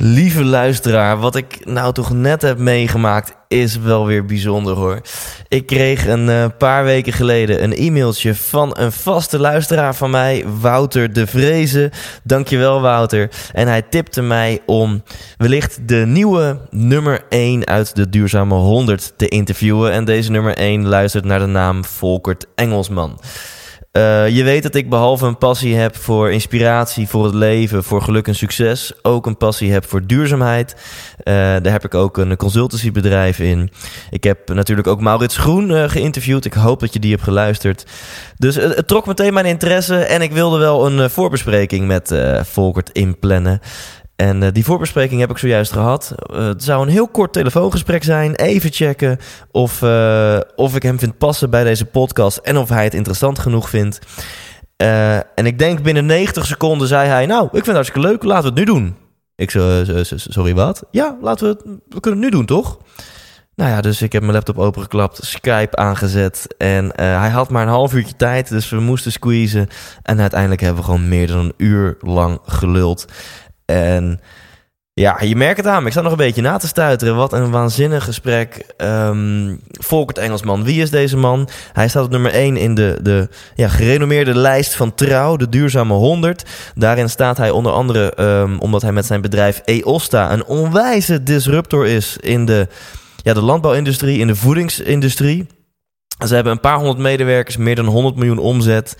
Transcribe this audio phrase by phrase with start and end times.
[0.00, 5.00] Lieve luisteraar, wat ik nou toch net heb meegemaakt is wel weer bijzonder hoor.
[5.48, 10.44] Ik kreeg een eh, paar weken geleden een e-mailtje van een vaste luisteraar van mij,
[10.60, 11.90] Wouter de Vrezen.
[12.22, 13.30] Dankjewel Wouter.
[13.52, 15.02] En hij tipte mij om
[15.36, 19.92] wellicht de nieuwe nummer 1 uit de Duurzame 100 te interviewen.
[19.92, 23.20] En deze nummer 1 luistert naar de naam Volkert Engelsman.
[23.92, 28.02] Uh, je weet dat ik behalve een passie heb voor inspiratie, voor het leven, voor
[28.02, 30.76] geluk en succes, ook een passie heb voor duurzaamheid.
[31.18, 33.70] Uh, daar heb ik ook een consultancybedrijf in.
[34.10, 36.44] Ik heb natuurlijk ook Maurits Groen uh, geïnterviewd.
[36.44, 37.86] Ik hoop dat je die hebt geluisterd.
[38.36, 43.60] Dus het trok meteen mijn interesse en ik wilde wel een voorbespreking met Volkert inplannen.
[44.20, 46.14] En uh, die voorbespreking heb ik zojuist gehad.
[46.32, 48.34] Uh, het zou een heel kort telefoongesprek zijn.
[48.34, 49.18] Even checken
[49.50, 53.38] of, uh, of ik hem vind passen bij deze podcast en of hij het interessant
[53.38, 53.98] genoeg vindt.
[55.34, 58.42] en ik denk binnen 90 seconden zei hij: Nou, ik vind het hartstikke leuk, laten
[58.42, 58.96] we het nu doen.
[59.36, 60.84] Ik zo, sorry, wat?
[60.90, 61.78] Ja, laten we het.
[61.88, 62.78] We kunnen het nu doen, toch?
[63.54, 66.54] Nou ja, dus ik heb mijn laptop opengeklapt, Skype aangezet.
[66.56, 69.68] En hij had maar een half uurtje tijd, dus we moesten squeezen.
[70.02, 73.06] En uiteindelijk hebben we gewoon meer dan een uur lang geluld.
[73.72, 74.20] En
[74.94, 77.16] ja, je merkt het aan Ik sta nog een beetje na te stuiteren.
[77.16, 78.74] Wat een waanzinnig gesprek.
[78.76, 81.48] Um, Volkert Engelsman, wie is deze man?
[81.72, 85.94] Hij staat op nummer 1 in de, de ja, gerenommeerde lijst van Trouw, de duurzame
[85.94, 86.44] 100.
[86.74, 91.86] Daarin staat hij onder andere um, omdat hij met zijn bedrijf EOSTA een onwijze disruptor
[91.86, 92.68] is in de,
[93.22, 95.46] ja, de landbouwindustrie, in de voedingsindustrie.
[96.26, 98.96] Ze hebben een paar honderd medewerkers, meer dan 100 miljoen omzet.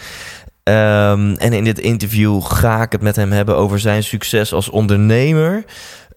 [0.69, 4.69] Um, en in dit interview ga ik het met hem hebben over zijn succes als
[4.69, 5.65] ondernemer.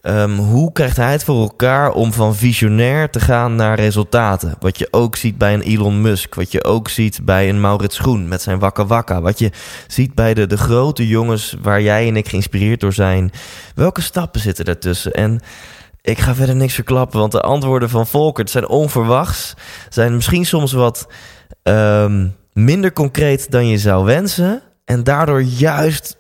[0.02, 4.56] Um, hoe krijgt hij het voor elkaar om van visionair te gaan naar resultaten?
[4.60, 8.00] Wat je ook ziet bij een Elon Musk, wat je ook ziet bij een Maurits
[8.00, 9.52] Groen met zijn Wakka Wakka, wat je
[9.88, 13.32] ziet bij de, de grote jongens waar jij en ik geïnspireerd door zijn.
[13.76, 15.12] Welke stappen zitten daartussen?
[15.12, 15.42] En
[16.02, 19.54] ik ga verder niks verklappen, want de antwoorden van Volkert zijn onverwachts,
[19.90, 21.08] zijn misschien soms wat.
[21.64, 24.62] Um, minder concreet dan je zou wensen.
[24.86, 26.18] En daardoor juist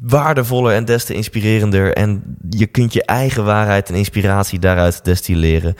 [0.00, 1.92] waardevoller en des te inspirerender.
[1.92, 5.74] En je kunt je eigen waarheid en inspiratie daaruit destilleren.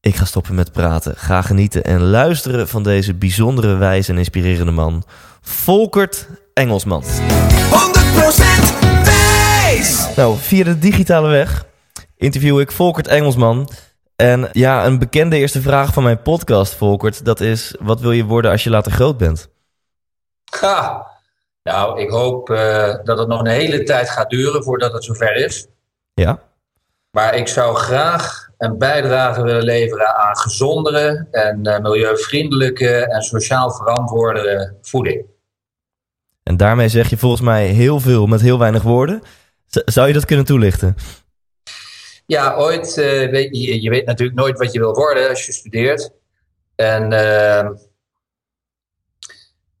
[0.00, 1.16] Ik ga stoppen met praten.
[1.16, 5.04] Ga genieten en luisteren van deze bijzondere wijze en inspirerende man.
[5.40, 7.02] Volkert Engelsman.
[7.02, 7.06] 100%
[9.04, 10.06] wijs!
[10.16, 11.66] Nou, via de digitale weg
[12.16, 13.70] interview ik Volkert Engelsman.
[14.16, 18.24] En ja, een bekende eerste vraag van mijn podcast, Volkert, dat is: wat wil je
[18.24, 19.50] worden als je later groot bent?
[20.60, 21.10] Ha!
[21.62, 25.36] Nou, ik hoop uh, dat het nog een hele tijd gaat duren voordat het zover
[25.36, 25.66] is.
[26.14, 26.38] Ja.
[27.10, 33.70] Maar ik zou graag een bijdrage willen leveren aan gezondere en uh, milieuvriendelijke en sociaal
[33.70, 35.24] verantwoorde voeding.
[36.42, 39.22] En daarmee zeg je volgens mij heel veel met heel weinig woorden.
[39.66, 40.96] Z zou je dat kunnen toelichten?
[42.26, 45.52] Ja, ooit, uh, weet je, je weet natuurlijk nooit wat je wil worden als je
[45.52, 46.10] studeert.
[46.74, 47.68] En, uh,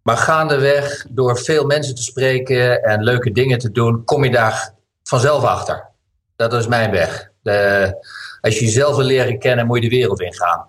[0.02, 4.74] maar gaandeweg, door veel mensen te spreken en leuke dingen te doen, kom je daar
[5.02, 5.90] vanzelf achter.
[6.36, 7.30] Dat is mijn weg.
[7.42, 7.94] De,
[8.40, 10.66] als je jezelf wil leren kennen, moet je de wereld ingaan.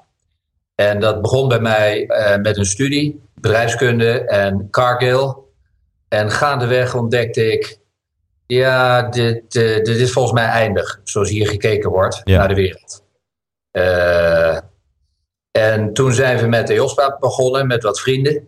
[0.75, 5.35] En dat begon bij mij uh, met een studie, bedrijfskunde en Cargill.
[6.07, 7.79] En gaandeweg ontdekte ik
[8.47, 13.03] ja, dit, dit is volgens mij eindig, zoals hier gekeken wordt naar de wereld.
[13.71, 14.57] Uh,
[15.51, 18.47] En toen zijn we met EOSTA begonnen, met wat vrienden.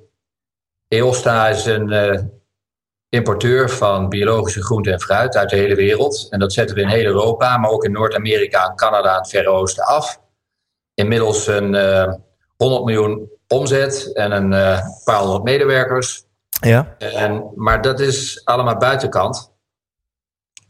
[0.88, 2.22] EOSTA is een uh,
[3.10, 6.28] importeur van biologische groenten en fruit uit de hele wereld.
[6.30, 9.30] En dat zetten we in heel Europa, maar ook in Noord-Amerika en Canada en het
[9.30, 10.22] Verre Oosten af.
[10.94, 12.14] Inmiddels een uh, eh,
[12.58, 14.50] 100 miljoen omzet en een
[15.04, 16.26] paar honderd medewerkers.
[16.50, 16.96] Ja.
[16.98, 19.55] En, maar dat is allemaal buitenkant.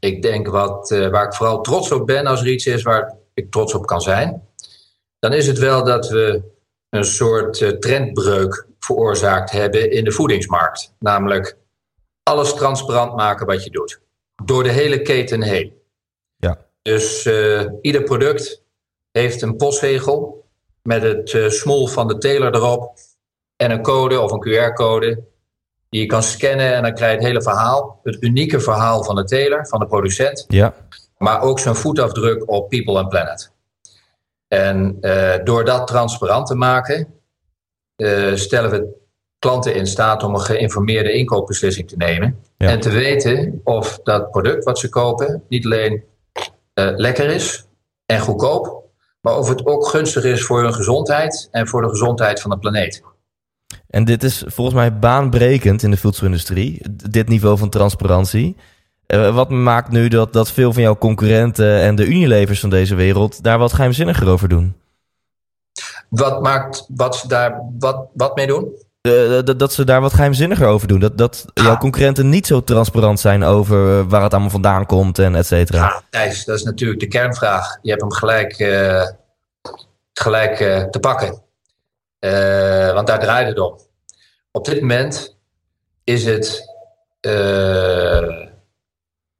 [0.05, 3.51] Ik denk wat, waar ik vooral trots op ben als er iets is waar ik
[3.51, 4.43] trots op kan zijn
[5.25, 6.41] dan is het wel dat we
[6.89, 10.93] een soort uh, trendbreuk veroorzaakt hebben in de voedingsmarkt.
[10.99, 11.57] Namelijk
[12.23, 14.01] alles transparant maken wat je doet.
[14.43, 15.73] Door de hele keten heen.
[16.35, 16.65] Ja.
[16.81, 18.63] Dus uh, ieder product
[19.11, 20.45] heeft een postzegel
[20.81, 22.97] met het uh, smol van de teler erop
[23.55, 25.23] en een code of een QR-code
[25.89, 27.99] die je kan scannen en dan krijg je het hele verhaal.
[28.03, 30.45] Het unieke verhaal van de teler, van de producent.
[30.47, 30.73] Ja.
[31.17, 33.51] Maar ook zijn voetafdruk op People and Planet.
[34.47, 37.07] En uh, door dat transparant te maken,
[37.97, 39.03] uh, stellen we
[39.39, 42.39] klanten in staat om een geïnformeerde inkoopbeslissing te nemen.
[42.57, 42.67] Ja.
[42.67, 46.03] En te weten of dat product wat ze kopen niet alleen
[46.73, 47.67] uh, lekker is
[48.05, 48.83] en goedkoop,
[49.21, 52.57] maar of het ook gunstig is voor hun gezondheid en voor de gezondheid van de
[52.59, 53.03] planeet.
[53.89, 58.55] En dit is volgens mij baanbrekend in de voedselindustrie, dit niveau van transparantie.
[59.07, 62.95] Uh, wat maakt nu dat, dat veel van jouw concurrenten en de Unilevers van deze
[62.95, 64.75] wereld daar wat geheimzinniger over doen?
[66.09, 68.67] Wat maakt wat ze daar wat, wat mee doen?
[69.01, 70.99] Uh, dat, dat ze daar wat geheimzinniger over doen.
[70.99, 71.63] Dat, dat ah.
[71.63, 75.79] jouw concurrenten niet zo transparant zijn over waar het allemaal vandaan komt en et cetera.
[75.79, 77.77] Ja, Thijs, dat is natuurlijk de kernvraag.
[77.81, 79.03] Je hebt hem gelijk, uh,
[80.13, 80.55] gelijk
[80.91, 81.43] te pakken.
[82.93, 83.79] Want daar draait het om.
[84.51, 85.37] Op dit moment
[86.03, 86.63] is het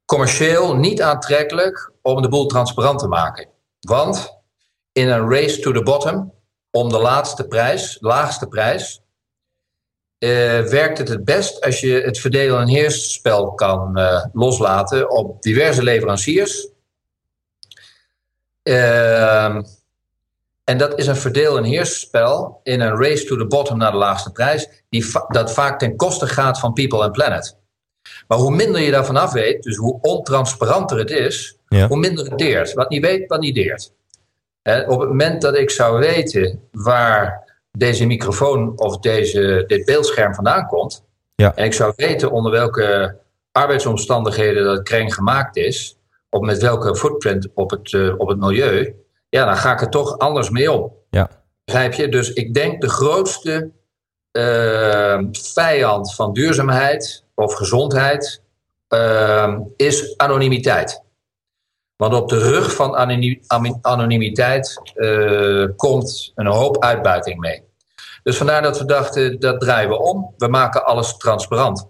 [0.04, 3.48] commercieel niet aantrekkelijk om de boel transparant te maken.
[3.80, 4.34] Want
[4.92, 6.34] in een race to the bottom,
[6.70, 9.00] om de laatste prijs, laagste prijs,
[10.18, 14.00] uh, werkt het het best als je het verdelen- en heersspel kan
[14.32, 16.68] loslaten op diverse leveranciers.
[18.62, 19.60] Uh,
[20.66, 23.96] en dat is een verdeel- en heersspel in een race to the bottom naar de
[23.96, 27.56] laagste prijs, die va dat vaak ten koste gaat van people and planet.
[28.28, 31.88] Maar hoe minder je daarvan af weet, dus hoe ontransparanter het is, ja.
[31.88, 32.72] hoe minder het deert.
[32.72, 33.92] Wat niet weet, wat niet deert.
[34.62, 40.34] En op het moment dat ik zou weten waar deze microfoon of deze, dit beeldscherm
[40.34, 41.04] vandaan komt,
[41.34, 41.54] ja.
[41.54, 43.18] en ik zou weten onder welke
[43.52, 45.98] arbeidsomstandigheden dat kring gemaakt is,
[46.30, 48.94] of met welke footprint op het, uh, op het milieu,
[49.28, 50.92] ja, dan ga ik er toch anders mee om.
[51.10, 51.30] Ja.
[51.64, 52.08] Begrijp je?
[52.08, 53.70] Dus ik denk de grootste
[54.32, 58.42] uh, vijand van duurzaamheid of gezondheid
[58.88, 61.04] uh, is anonimiteit.
[61.96, 62.96] Want op de rug van
[63.80, 67.64] anonimiteit uh, komt een hoop uitbuiting mee.
[68.22, 70.34] Dus vandaar dat we dachten, dat draaien we om.
[70.36, 71.88] We maken alles transparant.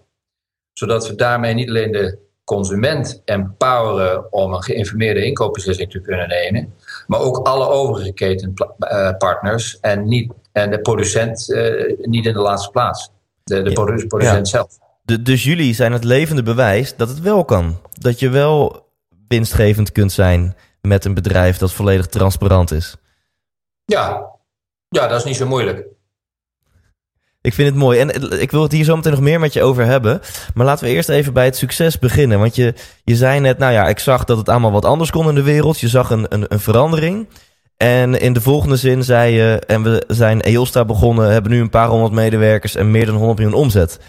[0.72, 6.74] Zodat we daarmee niet alleen de consument empoweren om een geïnformeerde inkoopbeslissing te kunnen nemen,
[7.06, 12.70] maar ook alle overige ketenpartners en, niet, en de producent uh, niet in de laatste
[12.70, 13.10] plaats.
[13.44, 14.06] De, de ja.
[14.06, 14.44] producent ja.
[14.44, 14.78] zelf.
[15.02, 17.80] De, dus jullie zijn het levende bewijs dat het wel kan.
[17.92, 18.86] Dat je wel
[19.28, 22.96] winstgevend kunt zijn met een bedrijf dat volledig transparant is.
[23.84, 24.30] Ja,
[24.88, 25.86] ja dat is niet zo moeilijk.
[27.46, 27.98] Ik vind het mooi.
[27.98, 30.20] En ik wil het hier zo meteen nog meer met je over hebben.
[30.54, 32.38] Maar laten we eerst even bij het succes beginnen.
[32.38, 32.74] Want je,
[33.04, 35.42] je zei net, nou ja, ik zag dat het allemaal wat anders kon in de
[35.42, 35.80] wereld.
[35.80, 37.28] Je zag een, een, een verandering.
[37.76, 41.70] En in de volgende zin zei je, en we zijn EOSTA begonnen, hebben nu een
[41.70, 44.00] paar honderd medewerkers en meer dan 100 miljoen omzet.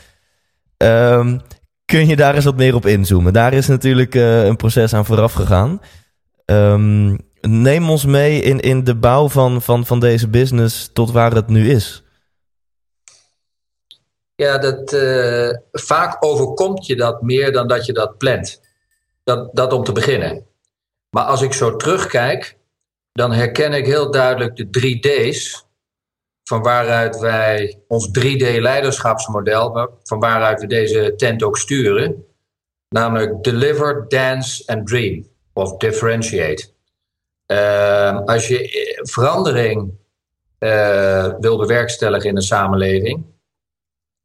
[0.78, 1.42] Um,
[1.86, 3.34] kun je daar eens wat meer op inzoomen?
[3.34, 5.82] Daar is natuurlijk uh, een proces aan vooraf gegaan.
[6.46, 11.34] Um, neem ons mee in, in de bouw van, van, van deze business tot waar
[11.34, 12.02] het nu is.
[14.38, 18.62] Ja, dat, uh, vaak overkomt je dat meer dan dat je dat plant.
[19.24, 20.46] Dat, dat om te beginnen.
[21.10, 22.58] Maar als ik zo terugkijk,
[23.12, 25.66] dan herken ik heel duidelijk de drie D's
[26.44, 32.26] van waaruit wij ons 3D-leiderschapsmodel, van waaruit we deze tent ook sturen,
[32.90, 36.70] namelijk deliver, dance en dream, of differentiate.
[37.52, 39.92] Uh, als je verandering
[40.60, 43.26] uh, wil bewerkstelligen in een samenleving,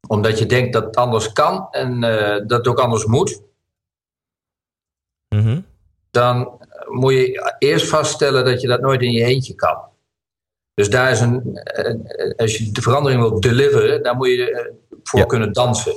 [0.07, 3.41] omdat je denkt dat het anders kan en uh, dat het ook anders moet,
[5.29, 5.65] mm -hmm.
[6.11, 9.91] dan moet je eerst vaststellen dat je dat nooit in je eentje kan.
[10.73, 14.71] Dus daar is een, eh, als je de verandering wilt deliveren, daar moet je eh,
[15.03, 15.25] voor ja.
[15.25, 15.93] kunnen dansen.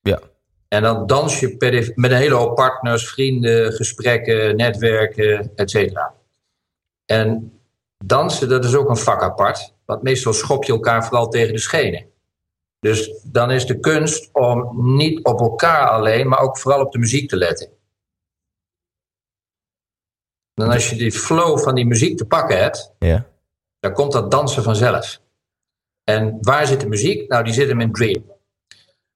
[0.00, 0.20] Ja.
[0.68, 6.14] En dan dans je per, met een hele hoop partners, vrienden, gesprekken, netwerken, et cetera.
[7.04, 7.60] En
[8.04, 9.74] Dansen, dat is ook een vak apart.
[9.84, 12.06] Want meestal schop je elkaar vooral tegen de schenen.
[12.80, 16.98] Dus dan is de kunst om niet op elkaar alleen, maar ook vooral op de
[16.98, 17.68] muziek te letten.
[20.54, 23.26] Dan als je die flow van die muziek te pakken hebt, Ja.
[23.78, 25.20] dan komt dat dansen vanzelf.
[26.04, 27.28] En waar zit de muziek?
[27.28, 28.24] Nou, die zit hem in Dream.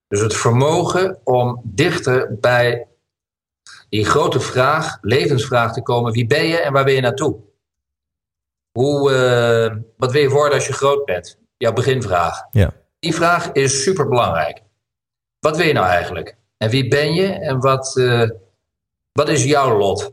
[0.07, 2.89] Dus het vermogen om dichter bij
[3.89, 7.41] die grote vraag, levensvraag te komen: wie ben je en waar ben je naartoe?
[8.79, 11.39] Hoe, eh, wat wil je worden als je groot bent?
[11.57, 12.43] Jouw beginvraag.
[12.51, 12.73] Ja.
[13.05, 14.63] Die vraag is super belangrijk.
[15.39, 16.37] Wat wil je nou eigenlijk?
[16.57, 18.29] En wie ben je en wat, eh,
[19.13, 20.13] wat is jouw lot?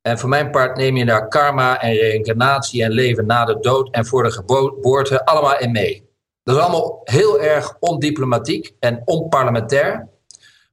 [0.00, 3.90] En voor mijn part neem je daar karma en reïncarnatie en leven na de dood
[3.90, 6.10] en voor de geboorte allemaal in mee.
[6.42, 10.08] Dat is allemaal heel erg ondiplomatiek en onparlementair.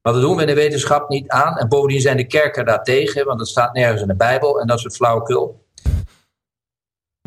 [0.01, 1.57] Maar dat doen we in de wetenschap niet aan.
[1.57, 4.67] En bovendien zijn de kerken daar tegen, want dat staat nergens in de Bijbel en
[4.67, 5.58] dat is het flauwekul.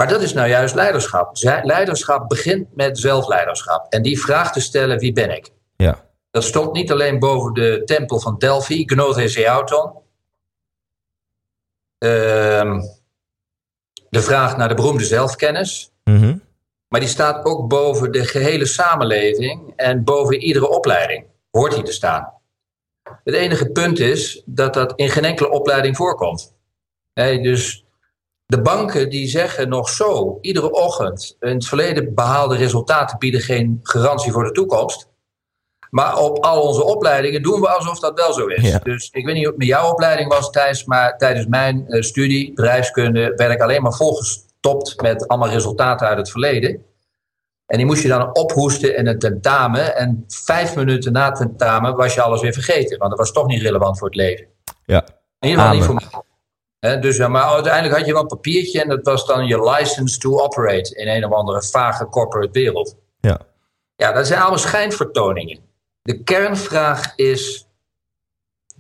[0.03, 1.37] Maar dat is nou juist leiderschap.
[1.37, 3.93] Zij- Leiderschap begint met zelfleiderschap.
[3.93, 5.51] En die vraag te stellen, wie ben ik?
[5.77, 6.05] Ja.
[6.31, 9.93] Dat stond niet alleen boven de tempel van Delphi, Gnothe Seauton.
[11.99, 12.81] Ehm,
[14.09, 15.93] de vraag naar de beroemde zelfkennis.
[16.05, 16.37] Mhm.
[16.89, 21.27] Maar die staat ook boven de gehele samenleving en boven iedere opleiding.
[21.51, 22.33] Hoort die te staan.
[23.25, 26.55] Het enige punt is dat dat in geen enkele opleiding voorkomt.
[27.13, 27.85] Hé, dus
[28.53, 33.81] de banken die zeggen nog zo, iedere ochtend, in het verleden behaalde resultaten bieden geen
[33.83, 35.11] garantie voor de toekomst.
[35.91, 38.71] Maar op al onze opleidingen doen we alsof dat wel zo is.
[38.71, 38.79] Ja.
[38.79, 42.03] Dus ik weet niet of het met jouw opleiding was, Thijs, maar tijdens mijn eh,
[42.03, 46.85] studie, bedrijfskunde, werd ik alleen maar volgestopt met allemaal resultaten uit het verleden.
[47.67, 49.97] En die moest je dan ophoesten in een tentamen.
[49.97, 52.99] En vijf minuten na het tentamen was je alles weer vergeten.
[52.99, 54.47] Want dat was toch niet relevant voor het leven.
[54.85, 55.07] Ja.
[55.39, 56.23] In ieder geval niet voor mij.
[56.83, 60.19] Dus, ja, maar uiteindelijk had je wel een papiertje en dat was dan je license
[60.19, 62.97] to operate in een of andere vage corporate wereld.
[63.21, 63.41] Ja.
[63.97, 65.61] Ja, dat zijn allemaal schijnvertoningen.
[66.03, 67.67] De kernvraag is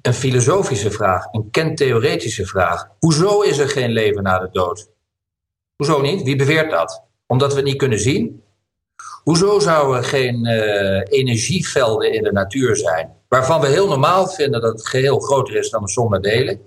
[0.03, 2.89] een filosofische vraag, een kentheoretische vraag.
[2.99, 4.91] Hoezo is er geen leven na de dood?
[5.77, 6.23] Hoezo niet?
[6.23, 7.03] Wie beweert dat?
[7.27, 8.43] Omdat we het niet kunnen zien?
[9.23, 13.17] Hoezo zouden er geen eh, energievelden in de natuur zijn?
[13.29, 16.61] Waarvan we heel normaal vinden dat het geheel groter is dan de som delen.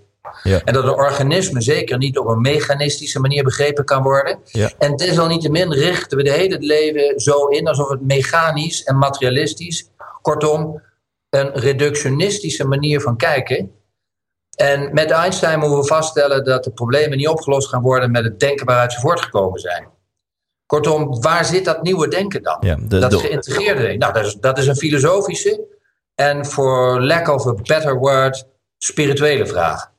[0.43, 0.61] Ja.
[0.63, 4.39] En dat een organisme zeker niet op een mechanistische manier begrepen kan worden.
[4.45, 4.71] Ja.
[4.79, 9.89] En desalniettemin richten we de hele leven zo in alsof het mechanisch en materialistisch,
[10.21, 10.81] kortom,
[11.29, 13.71] een reductionistische manier van kijken.
[14.55, 18.39] En met Einstein moeten we vaststellen dat de problemen niet opgelost gaan worden met het
[18.39, 19.87] denken waaruit ze voortgekomen zijn.
[20.65, 22.57] Kortom, waar zit dat nieuwe denken dan?
[22.59, 23.99] Ja, de- dat de- geïntegreerde denken.
[23.99, 25.61] Nou, dat is, dat is een filosofische
[26.15, 28.45] en voor lack of a better word,
[28.77, 29.91] spirituele vraag.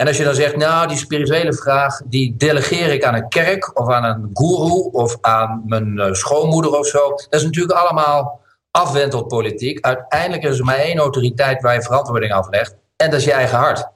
[0.00, 3.80] En als je dan zegt, nou, die spirituele vraag, die delegeer ik aan een kerk
[3.80, 7.08] of aan een guru of aan mijn eh, schoonmoeder of zo.
[7.08, 8.40] Dat is natuurlijk allemaal
[8.70, 9.80] afwentelpolitiek.
[9.80, 12.76] Uiteindelijk is er maar één autoriteit waar je verantwoording aflegt.
[12.96, 13.88] En dat is je eigen hart.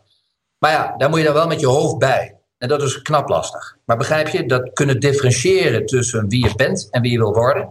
[0.58, 2.38] Maar ja, daar moet je dan wel met je hoofd bij.
[2.58, 3.76] En dat is knap lastig.
[3.84, 7.68] Maar begrijp je, dat kunnen differentiëren tussen wie je bent en wie je wil worden.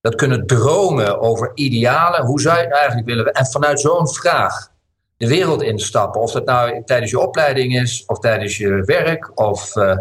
[0.00, 2.24] Dat kunnen dromen over idealen.
[2.24, 3.32] Hoe zou je het eigenlijk willen?
[3.32, 4.71] En vanuit zo'n vraag
[5.22, 6.20] de wereld instappen.
[6.20, 9.30] Of dat nou tijdens je opleiding is, of tijdens je werk.
[9.34, 9.98] Of, eh,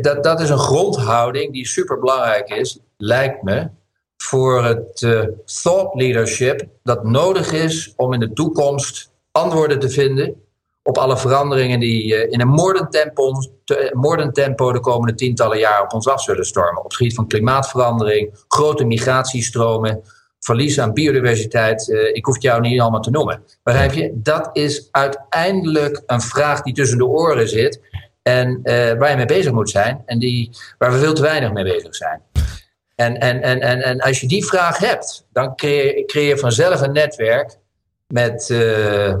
[0.00, 3.68] dat, dat is een grondhouding die super belangrijk is, lijkt me,
[4.16, 5.20] voor het eh,
[5.62, 10.42] thought leadership dat nodig is om in de toekomst antwoorden te vinden
[10.82, 13.32] op alle veranderingen die eh, in een moordend tempo,
[13.64, 16.78] te- tempo de komende tientallen jaren op ons af zullen stormen.
[16.78, 20.02] Op het gebied van klimaatverandering, grote migratiestromen,
[20.44, 21.90] verlies aan biodiversiteit.
[21.90, 23.42] eh, ik hoef het jou niet allemaal te noemen.
[23.62, 24.10] Begrijp je?
[24.14, 27.80] Dat is uiteindelijk een vraag die tussen de oren zit
[28.22, 31.52] en eh, waar je mee bezig moet zijn en die, waar we veel te weinig
[31.52, 32.22] mee bezig zijn.
[32.94, 36.92] En, en, en, en, en als je die vraag hebt, dan creëer, je vanzelf een
[36.92, 37.58] netwerk
[38.06, 39.14] met eh,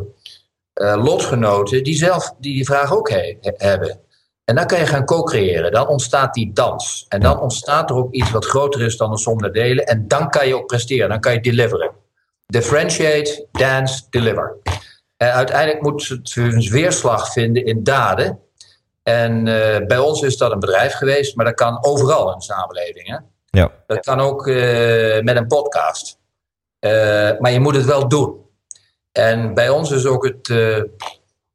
[0.74, 4.00] lotgenoten die zelf die, vraag ook he- hebben.
[4.44, 5.72] En dan kan je gaan co-creëren.
[5.72, 7.06] Dan ontstaat die dans.
[7.08, 9.86] En dan ontstaat er ook iets wat groter is dan de som der delen.
[9.86, 11.08] En dan kan je ook presteren.
[11.08, 11.90] Dan kan je deliveren.
[12.46, 14.56] Differentiate, dance, deliver.
[15.16, 18.38] En uiteindelijk moet het een weerslag vinden in daden.
[19.02, 22.44] En eh, bij ons is dat een bedrijf geweest, maar dat kan overal in de
[22.44, 23.08] samenleving.
[23.08, 23.16] Hè?
[23.60, 23.70] Ja.
[23.86, 26.18] Dat kan ook eh, met een podcast.
[26.78, 26.90] Eh,
[27.38, 28.42] maar je moet het wel doen.
[29.12, 30.48] En bij ons is ook het,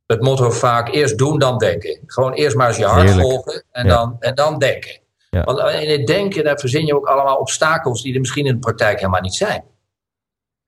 [0.10, 2.00] het motto vaak eerst doen, dan denken.
[2.06, 3.28] Gewoon eerst maar eens je hart Heerlijk.
[3.28, 3.96] volgen en, Ja.
[3.96, 5.00] dan, en dan denken.
[5.30, 5.44] Ja.
[5.44, 8.60] Want in het denken daar verzin je ook allemaal obstakels die er misschien in de
[8.60, 9.64] praktijk helemaal niet zijn.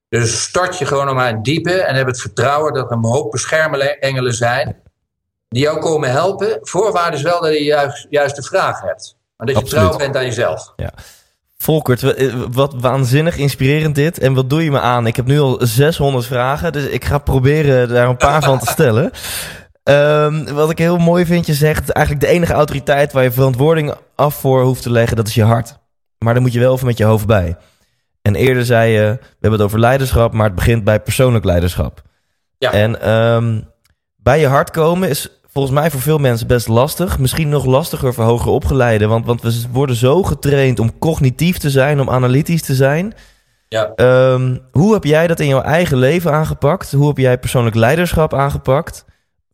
[0.10, 2.98] Dus stort je gewoon nog maar in het diepe en heb het vertrouwen dat er
[2.98, 4.81] een hoop beschermengelen zijn.
[5.50, 6.57] die jou komen helpen.
[6.62, 9.17] Voorwaarde is wel dat je juist, juist de vraag hebt.
[9.38, 9.86] Maar dat je Absoluut.
[9.86, 10.74] trouw bent aan jezelf.
[10.75, 10.91] Ja.
[11.61, 14.19] Volkert, eh, wat waanzinnig inspirerend dit.
[14.19, 15.07] En wat doe je me aan?
[15.07, 18.65] Ik heb nu al 600 vragen, dus ik ga proberen daar een paar van te
[18.75, 19.11] stellen.
[19.83, 23.93] Ehm, wat ik heel mooi vind, je zegt eigenlijk de enige autoriteit waar je verantwoording
[24.15, 25.77] af voor hoeft te leggen, dat is je hart.
[26.17, 27.55] Maar dan moet je wel even met je hoofd bij.
[28.21, 32.01] En eerder zei je, we hebben het over leiderschap, maar het begint bij persoonlijk leiderschap.
[32.57, 32.71] Ja.
[32.71, 33.61] En ehm,
[34.15, 37.20] bij je hart komen is volgens mij voor veel mensen best lastig.
[37.20, 39.10] Misschien nog lastiger voor hoger opgeleiden.
[39.10, 43.13] Want, want we worden zo getraind om cognitief te zijn, om analytisch te zijn.
[43.67, 43.91] Ja.
[43.96, 46.91] Ehm, hoe heb jij dat in jouw eigen leven aangepakt?
[46.91, 49.05] Hoe heb jij persoonlijk leiderschap aangepakt?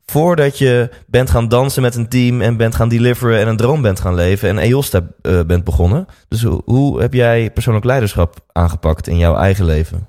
[0.06, 3.82] Voordat je bent gaan dansen met een team en bent gaan deliveren en een droom
[3.82, 6.06] bent gaan leven en EOSTA eh, bent begonnen.
[6.27, 10.08] Dus hoe, hoe heb jij persoonlijk leiderschap aangepakt in jouw eigen leven?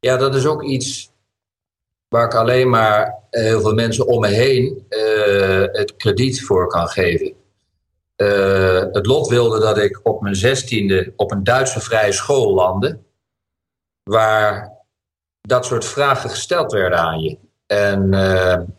[0.00, 1.10] Ja, dat is ook iets
[2.08, 6.68] waar ik alleen maar eh, heel veel mensen om me heen eh, het krediet voor
[6.68, 7.32] kan geven.
[8.16, 12.98] Eh, het lot wilde dat ik op mijn zestiende op een Duitse vrije school landde,
[14.02, 14.72] waar
[15.40, 17.38] dat soort vragen gesteld werden aan je.
[17.66, 18.10] En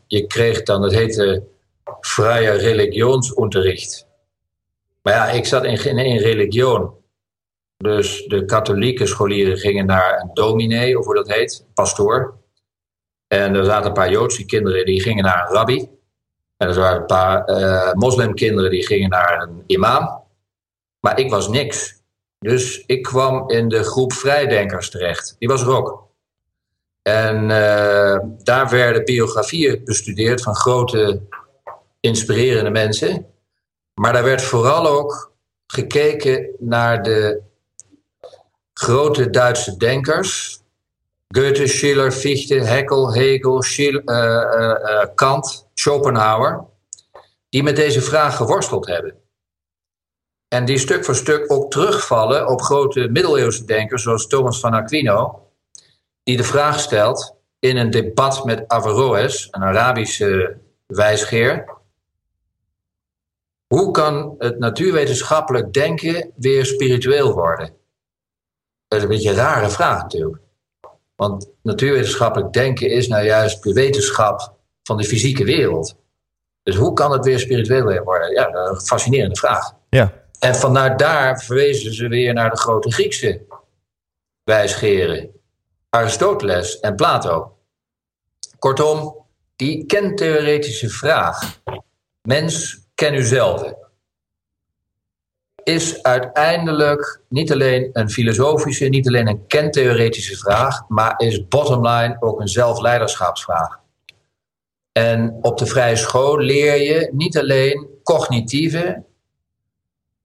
[0.07, 1.43] je kreeg dan, dat heette
[1.99, 4.07] vrije religionsunterricht.
[5.01, 6.91] Maar ja, ik zat in, in religion.
[7.77, 12.37] Dus de katholieke scholieren gingen naar een dominee, of hoe dat heet, pastoor.
[13.27, 15.89] En er zaten een paar Joodse kinderen die gingen naar een rabbi.
[16.57, 20.23] En er waren een paar eh, moslimkinderen die gingen naar een imam.
[20.99, 22.01] Maar ik was niks.
[22.39, 25.35] Dus ik kwam in de groep vrijdenkers terecht.
[25.39, 26.07] Die was ook.
[27.01, 31.21] En eh, daar werden biografieën bestudeerd van grote,
[31.99, 33.25] inspirerende mensen.
[33.93, 35.31] Maar daar werd vooral ook
[35.67, 37.41] gekeken naar de
[38.73, 40.56] grote Duitse denkers.
[41.35, 46.65] Goethe, Schiller, Fichte, Heckel, Hegel, eh, eh, eh, Kant, Schopenhauer.
[47.49, 49.15] Die met deze vraag geworsteld hebben.
[50.47, 55.47] En die stuk voor stuk ook terugvallen op grote middeleeuwse denkers zoals Thomas van Aquino.
[56.23, 61.75] Die de vraag stelt in een debat met Averroes, een Arabische wijsgeer.
[63.67, 67.75] Hoe kan het natuurwetenschappelijk denken weer spiritueel worden?
[68.87, 70.46] Dat is een beetje een rare vraag natuurlijk.
[71.17, 74.53] Want natuurwetenschappelijk denken is nou juist de wetenschap
[74.83, 75.95] van de fysieke wereld.
[76.63, 78.31] Dus hoe kan het weer spiritueel worden?
[78.31, 79.73] Ja, een fascinerende vraag.
[79.89, 83.45] Ja, En vanuit daar verwezen ze weer naar de grote Griekse
[84.43, 85.29] wijsgeren.
[85.89, 87.57] Aristoteles en Plato.
[88.59, 89.25] Kortom,
[89.55, 91.61] die kentheoretische vraag,
[92.21, 93.73] mens, ken u zelf,
[95.67, 102.17] is uiteindelijk niet alleen een filosofische, niet alleen een kentheoretische vraag, maar is bottom line
[102.19, 103.79] ook een zelfleiderschapsvraag.
[104.91, 109.03] En op de vrije school leer je niet alleen cognitieve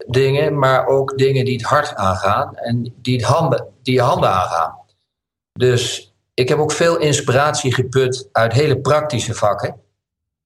[0.07, 4.31] dingen, maar ook dingen die het hart aangaan en die, het handen, die je handen
[4.31, 4.79] aangaan.
[5.53, 9.81] Dus ik heb ook veel inspiratie geput uit hele praktische vakken,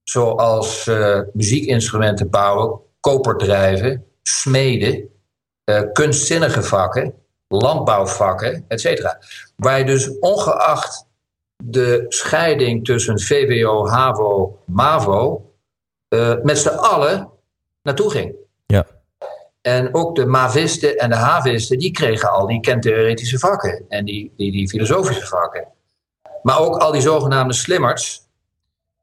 [0.02, 5.08] zoals eh, muziekinstrumenten bouwen, koperdrijven, smeden,
[5.64, 7.14] eh, kunstzinnige vakken,
[7.48, 9.16] landbouwvakken, etc.
[9.56, 11.06] Waar je dus ongeacht
[11.64, 15.50] de scheiding tussen VWO, HAVO, MAVO
[16.08, 17.30] eh, met z'n allen
[17.82, 18.34] naartoe ging.
[18.66, 18.86] ja,
[19.60, 24.32] En ook de Mavisten en de Havisten, die kregen al die kentheoretische vakken en die,
[24.36, 25.68] die, die filosofische vakken.
[26.42, 28.28] Maar ook al die zogenaamde slimmerts,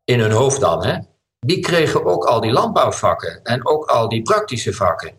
[0.05, 0.97] in hun hoofd dan, hè,
[1.45, 5.11] die kregen ook al die landbouwvakken en ook al die praktische vakken.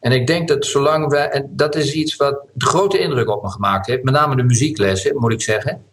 [0.00, 3.42] En ik denk dat zolang wij, en dat is iets wat de grote indruk op
[3.42, 5.84] me gemaakt heeft, met name de muzieklessen, moet ik zeggen.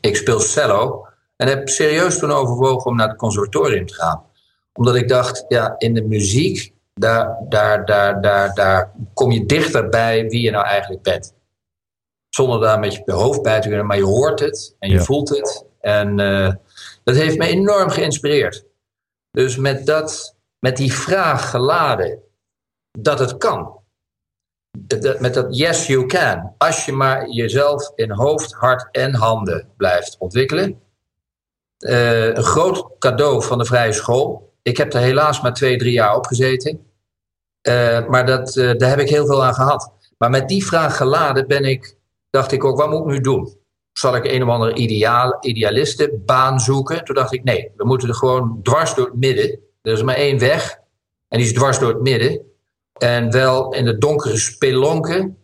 [0.00, 4.24] Ik speel cello en heb serieus toen overwogen om naar het conservatorium te gaan.
[4.72, 9.88] Omdat ik dacht, ja, in de muziek, daar, daar, daar, daar, daar kom je dichter
[9.88, 11.34] bij wie je nou eigenlijk bent.
[12.28, 15.02] Zonder daar met je hoofd bij te kunnen, maar je hoort het en je Ja.
[15.02, 15.64] voelt het.
[15.80, 16.52] En eh,
[17.04, 18.64] dat heeft me enorm geïnspireerd.
[19.30, 22.22] Dus met, dat, met die vraag geladen
[22.98, 23.78] dat het kan.
[25.18, 26.54] Met dat yes you can.
[26.58, 30.80] Als je maar jezelf in hoofd, hart en handen blijft ontwikkelen.
[31.78, 34.52] Eh, een groot cadeau van de vrije school.
[34.62, 36.90] Ik heb er helaas maar twee, drie jaar op gezeten.
[37.60, 39.92] Eh, maar dat, eh, daar heb ik heel veel aan gehad.
[40.18, 41.96] Maar met die vraag geladen ben ik,
[42.30, 43.59] dacht ik ook, wat moet ik nu doen?
[44.00, 47.04] Zal ik een of andere ideaal, idealistenbaan zoeken?
[47.04, 49.58] Toen dacht ik, nee, we moeten er gewoon dwars door het midden.
[49.82, 50.78] Er is maar één weg.
[51.28, 52.40] En die is dwars door het midden.
[52.98, 55.38] En wel in de donkere spelonken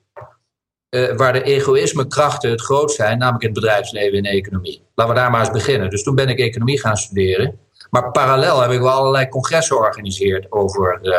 [0.90, 4.82] uh, waar de egoïsmekrachten het groot zijn, namelijk in het bedrijfsleven en de economie.
[4.94, 5.90] Laten we daar maar eens beginnen.
[5.90, 7.58] Dus toen ben ik economie gaan studeren.
[7.90, 11.14] Maar parallel heb ik wel allerlei congressen georganiseerd over uh,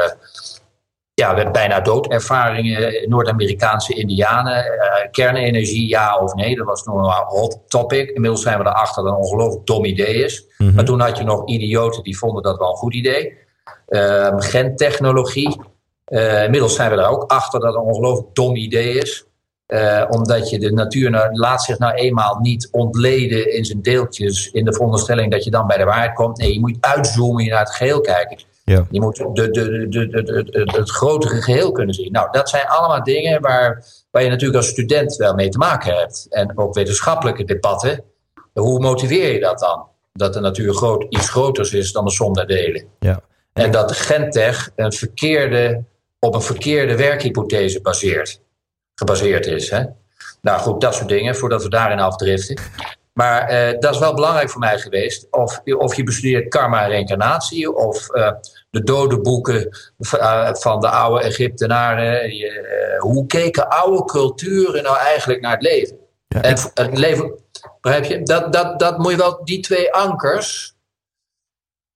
[1.22, 6.56] ja, bijna doodervaringen, Noord-Amerikaanse indianen, uh, kernenergie, ja of nee.
[6.56, 8.10] Dat was nog een hot topic.
[8.10, 10.46] Inmiddels zijn we erachter dat het een ongelooflijk dom idee is.
[10.58, 10.76] Mm -hmm.
[10.76, 13.38] Maar toen had je nog idioten die vonden dat wel een goed idee.
[13.90, 15.62] Uh, gentechnologie.
[16.08, 19.26] Uh, inmiddels zijn we er ook achter dat het een ongelooflijk dom idee is.
[20.10, 24.52] Omdat je de natuur nou, laat zich nou eenmaal niet ontleden in zijn deeltjes.
[24.52, 26.38] in de veronderstelling dat je dan bij de waarheid komt.
[26.38, 28.38] Nee, je moet uitzoomen, je naar het geheel kijken.
[28.74, 28.88] Ja.
[28.90, 32.12] Je moet de, de, de, de, het grotere geheel kunnen zien.
[32.12, 35.96] Nou, dat zijn allemaal dingen waar, waar je natuurlijk als student wel mee te maken
[35.96, 36.28] hebt.
[36.30, 38.04] En ook wetenschappelijke debatten.
[38.54, 39.88] Hoe motiveer je dat dan?
[40.14, 42.86] Dat de natuur groot, iets groters is dan de som der delen.
[43.00, 43.22] Ja.
[43.54, 45.84] En dat Gentech een verkeerde,
[46.20, 48.42] op een verkeerde werkhypothese baseert,
[48.96, 49.70] gebaseerd is.
[49.70, 49.84] Hè?
[50.42, 52.60] Nou goed, dat soort dingen, voordat we daarin afdriften.
[53.14, 55.28] Maar uh, dat is wel belangrijk voor mij geweest.
[55.32, 58.32] Of, of je bestudeert karma en reïncarnatie, of uh,
[58.70, 59.78] de dode boeken
[60.14, 62.32] uh, van de oude Egyptenaren.
[63.00, 65.98] hoe keken oude culturen nou eigenlijk naar het leven?
[66.28, 67.34] Ja, en het leven,
[67.82, 68.24] begrijp je?
[68.24, 70.76] Dat, dat, dat moet je wel, die twee ankers,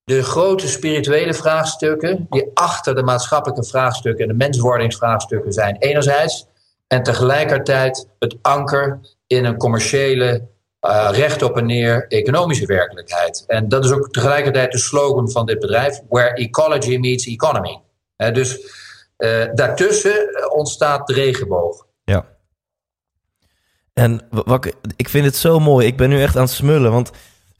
[0.04, 6.46] de grote spirituele vraagstukken, die achter de maatschappelijke vraagstukken en de menswordingsvraagstukken zijn, enerzijds.
[6.86, 10.48] En tegelijkertijd het anker in een commerciële,
[10.86, 13.44] uh, recht op en neer economische werkelijkheid.
[13.46, 17.80] En dat is ook tegelijkertijd de slogan van dit bedrijf: Where ecology meets economy.
[18.16, 18.58] Dus
[19.18, 21.86] uh, daartussen ontstaat de regenboog.
[22.04, 22.26] Ja.
[23.92, 25.86] En wat, ik vind het zo mooi.
[25.86, 27.10] Ik ben nu echt aan het smullen, want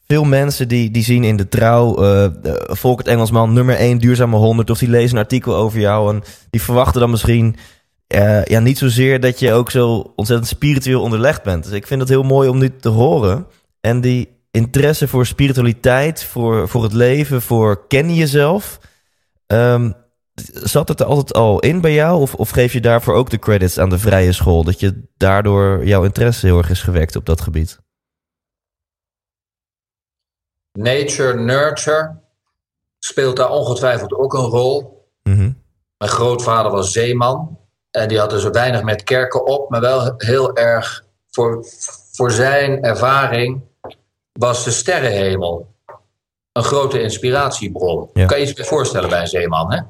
[0.06, 2.26] veel mensen die, die zien in de trouw uh,
[2.66, 6.62] Volkert Engelsman nummer 1 duurzame 100 of die lezen een artikel over jou en die
[6.62, 7.56] verwachten dan misschien
[8.14, 11.64] uh, ja, niet zozeer dat je ook zo ontzettend spiritueel onderlegd bent.
[11.64, 13.46] Dus ik vind het heel mooi om dit te horen.
[13.80, 18.78] En die interesse voor spiritualiteit, voor, voor het leven, voor ken jezelf.
[19.46, 19.94] Um,
[20.52, 22.20] zat het er altijd al in bij jou?
[22.20, 24.64] Of, of geef je daarvoor ook de credits aan de vrije school?
[24.64, 27.80] Dat je daardoor jouw interesse heel erg is gewekt op dat gebied?
[30.72, 32.20] Nature, nurture
[32.98, 35.06] speelt daar ongetwijfeld ook een rol.
[35.22, 35.62] Mm -hmm.
[35.98, 37.61] Mijn grootvader was zeeman.
[37.92, 41.64] En die had dus weinig met kerken op, maar wel heel erg voor,
[42.12, 43.62] voor zijn ervaring
[44.32, 45.74] was de sterrenhemel
[46.52, 48.10] een grote inspiratiebron.
[48.12, 48.26] Ja.
[48.26, 49.80] Kan je je voorstellen bij een zeeman, hè?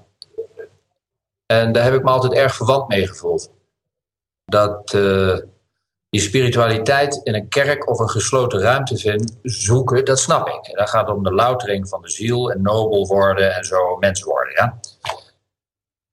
[1.47, 3.51] En daar heb ik me altijd erg verwant mee gevoeld.
[4.45, 5.39] Dat uh,
[6.09, 10.67] die spiritualiteit in een kerk of een gesloten ruimte vind, zoeken, dat snap ik.
[10.67, 14.23] En dan gaat om de loutering van de ziel en nobel worden en zo mens
[14.23, 14.53] worden.
[14.53, 14.79] Ja?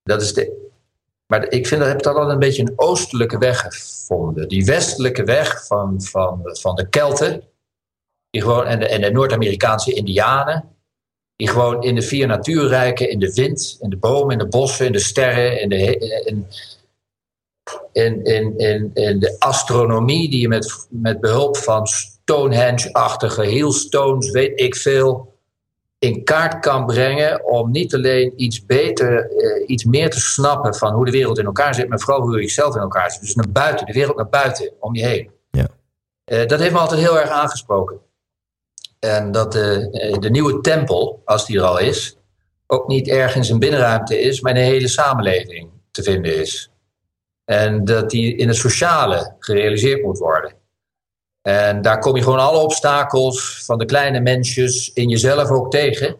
[0.04, 0.69] Dat is de
[1.32, 4.48] maar ik vind dat heb dat altijd een beetje een oostelijke weg gevonden.
[4.48, 7.44] Die westelijke weg van, van, van de Kelten
[8.30, 10.76] die gewoon, en de, de Noord-Amerikaanse Indianen.
[11.36, 14.86] Die gewoon in de vier natuurrijken, in de wind, in de bomen, in de bossen,
[14.86, 16.48] in de sterren, in de, in,
[17.92, 24.60] in, in, in, in de astronomie, die je met, met behulp van Stonehenge-achtige heelstones, weet
[24.60, 25.39] ik veel,
[26.00, 30.94] in kaart kan brengen om niet alleen iets beter, uh, iets meer te snappen van
[30.94, 33.22] hoe de wereld in elkaar zit, maar vooral hoe je zelf in elkaar zit.
[33.22, 35.32] Dus naar buiten, de wereld naar buiten, om je heen.
[35.52, 35.68] Ja.
[36.26, 38.00] Uh, dat heeft me altijd heel erg aangesproken.
[39.00, 42.18] En dat de, de nieuwe tempel, als die er al is,
[42.68, 46.72] ook niet ergens een binnenruimte is, maar in de hele samenleving te vinden is.
[47.46, 50.54] En dat die in het sociale gerealiseerd moet worden.
[51.42, 56.16] En daar kom je gewoon alle obstakels van de kleine mensjes in jezelf ook tegen.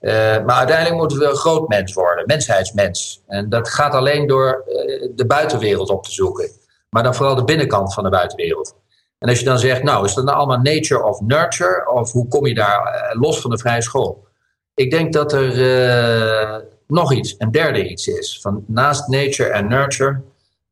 [0.00, 0.10] Uh,
[0.44, 3.22] maar uiteindelijk moeten we een groot mens worden, mensheidsmens.
[3.26, 6.50] En dat gaat alleen door uh, de buitenwereld op te zoeken.
[6.90, 8.76] Maar dan vooral de binnenkant van de buitenwereld.
[9.18, 11.90] En als je dan zegt, nou, is dat nou allemaal nature of nurture?
[11.90, 14.26] Of hoe kom je daar uh, los van de vrije school?
[14.74, 18.38] Ik denk dat er nog iets, een derde iets is.
[18.40, 20.20] Van naast nature en nurture,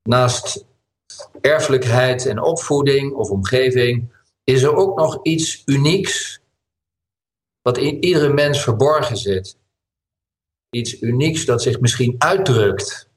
[0.03, 0.65] naast
[1.41, 4.13] erfelijkheid en opvoeding of omgeving,
[4.45, 6.41] is er ook nog iets unieks
[7.63, 9.57] wat in iedere mens verborgen zit.
[10.71, 13.11] Iets unieks dat zich misschien uitdrukt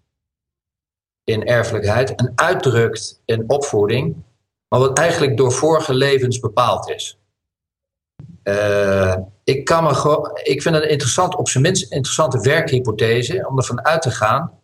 [1.24, 4.16] in erfelijkheid en uitdrukt in opvoeding,
[4.68, 7.18] maar wat eigenlijk door vorige levens bepaald is.
[8.44, 9.90] Uh, ik, kan
[10.44, 14.60] ik vind het interessant, op zijn minst interessante werkhypothese om ervan uit te gaan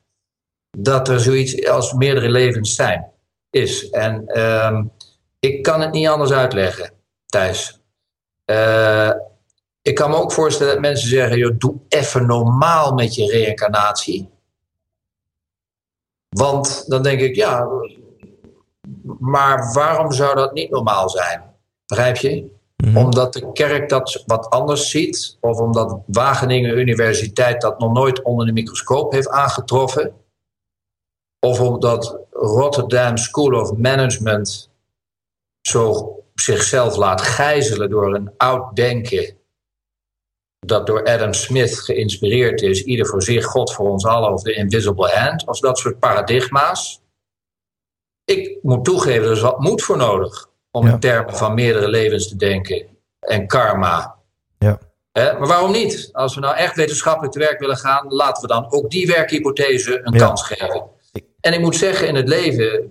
[0.77, 3.10] dat er zoiets als meerdere levens zijn
[3.51, 3.89] is.
[3.89, 4.81] En uh,
[5.39, 6.91] ik kan het niet anders uitleggen,
[7.25, 7.79] Thijs.
[8.45, 9.11] Uh,
[9.81, 14.29] ik kan me ook voorstellen dat mensen zeggen: joh, doe even normaal met je reïncarnatie.
[16.29, 17.67] Want dan denk ik, ja,
[19.19, 21.43] maar waarom zou dat niet normaal zijn?
[21.85, 22.59] Begrijp je?
[22.75, 22.97] Mhm.
[22.97, 28.45] Omdat de kerk dat wat anders ziet, of omdat Wageningen Universiteit dat nog nooit onder
[28.45, 30.13] de microscoop heeft aangetroffen,
[31.39, 34.69] of omdat Rotterdam School of Management
[35.61, 39.37] zo zichzelf laat gijzelen door een oud denken
[40.65, 44.53] dat door Adam Smith geïnspireerd is, ieder voor zich, God voor ons allen of de
[44.53, 47.01] invisible hand, als dat soort paradigma's.
[48.25, 50.93] Ik moet toegeven, er is wat moed voor nodig om Ja.
[50.93, 52.85] in termen van meerdere levens te denken
[53.19, 54.15] en karma.
[54.57, 54.79] Ja.
[55.11, 56.09] Hè, maar waarom niet?
[56.11, 59.99] Als we nou echt wetenschappelijk te werk willen gaan, laten we dan ook die werkhypothese
[60.03, 60.25] een Ja.
[60.25, 60.89] kans geven.
[61.41, 62.89] En ik moet zeggen, in het leven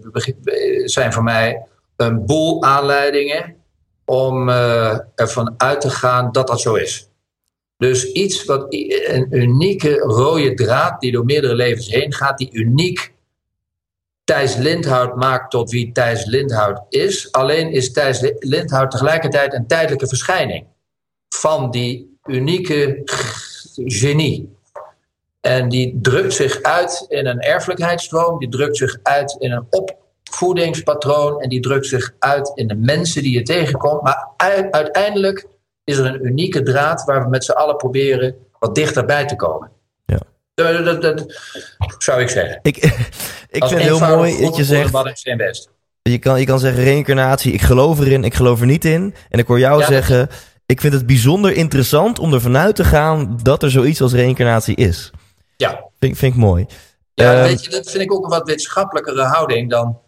[0.85, 3.57] zijn voor mij een boel aanleidingen
[4.05, 7.09] om eh, ervan uit te gaan dat dat zo is.
[7.77, 13.13] Dus iets wat een unieke rode draad die door meerdere levens heen gaat, die uniek
[14.25, 17.33] Thijs Lindhout maakt tot wie Thijs Lindhout is.
[17.33, 20.67] Alleen is Thijs Li- Lindhout tegelijkertijd een tijdelijke verschijning
[21.29, 23.03] van die unieke
[23.75, 24.57] genie.
[25.41, 31.41] En die drukt zich uit in een erfelijkheidsstroom, die drukt zich uit in een opvoedingspatroon
[31.41, 34.03] en die drukt zich uit in de mensen die je tegenkomt.
[34.03, 34.29] Maar
[34.71, 35.47] uiteindelijk
[35.85, 39.71] is er een unieke draad waar we met z'n allen proberen wat dichterbij te komen.
[40.07, 40.19] Ja.
[40.55, 41.27] Dat, dat, dat
[41.99, 42.59] zou ik zeggen.
[42.63, 42.77] Ik,
[43.51, 44.93] ik Als vind het heel mooi dat je zegt,
[46.03, 49.15] je kan, je kan zeggen reïncarnatie, ik geloof erin, ik geloof er niet in.
[49.29, 50.29] En ik hoor jou Ja, zeggen,
[50.67, 54.77] ik vind het bijzonder interessant om ervan uit te gaan dat er zoiets als reïncarnatie
[54.77, 55.11] is.
[55.61, 56.67] Ja, Vind, vind ik mooi.
[57.15, 60.01] ja Ehm, weet je, dat vind ik ook een wat wetenschappelijkere houding dan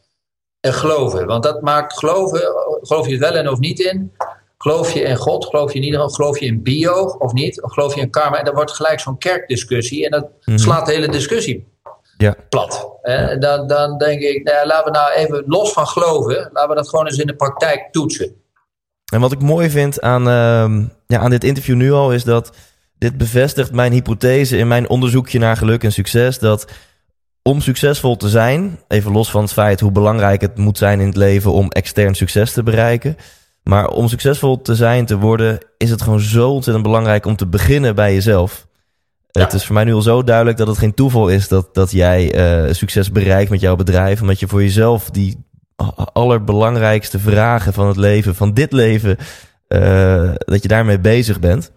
[0.61, 1.27] eh, geloven.
[1.27, 2.41] Want dat maakt geloven,
[2.83, 4.13] geloof je wel in of niet in?
[4.59, 5.47] Geloof je in God?
[5.47, 7.63] Geloof je in Geloof je in bio of niet?
[7.63, 8.39] Of geloof je in karma?
[8.39, 10.05] En dan wordt gelijk zo'n kerkdiscussie.
[10.05, 10.59] En dat Mhm.
[10.59, 11.71] slaat de hele discussie
[12.17, 12.35] Ja.
[12.49, 12.91] plat.
[13.03, 16.51] En dan, dan denk ik, nou ja, laten we nou even los van geloven.
[16.53, 18.35] Laten we dat gewoon eens in de praktijk toetsen.
[19.13, 22.51] En wat ik mooi vind aan, ehm, ja, aan dit interview nu al is dat
[23.03, 26.39] dit bevestigt mijn hypothese in mijn onderzoekje naar geluk en succes.
[26.39, 26.67] Dat
[27.43, 31.07] om succesvol te zijn, even los van het feit hoe belangrijk het moet zijn in
[31.07, 33.17] het leven om extern succes te bereiken.
[33.63, 37.47] Maar om succesvol te zijn, te worden, is het gewoon zo ontzettend belangrijk om te
[37.47, 38.67] beginnen bij jezelf.
[39.31, 39.43] Ja.
[39.43, 41.91] Het is voor mij nu al zo duidelijk dat het geen toeval is dat, dat
[41.91, 44.21] jij eh, succes bereikt met jouw bedrijf.
[44.21, 45.45] Omdat je voor jezelf die
[46.13, 49.17] allerbelangrijkste vragen van het leven, van dit leven,
[49.69, 51.73] eh, dat je daarmee bezig bent.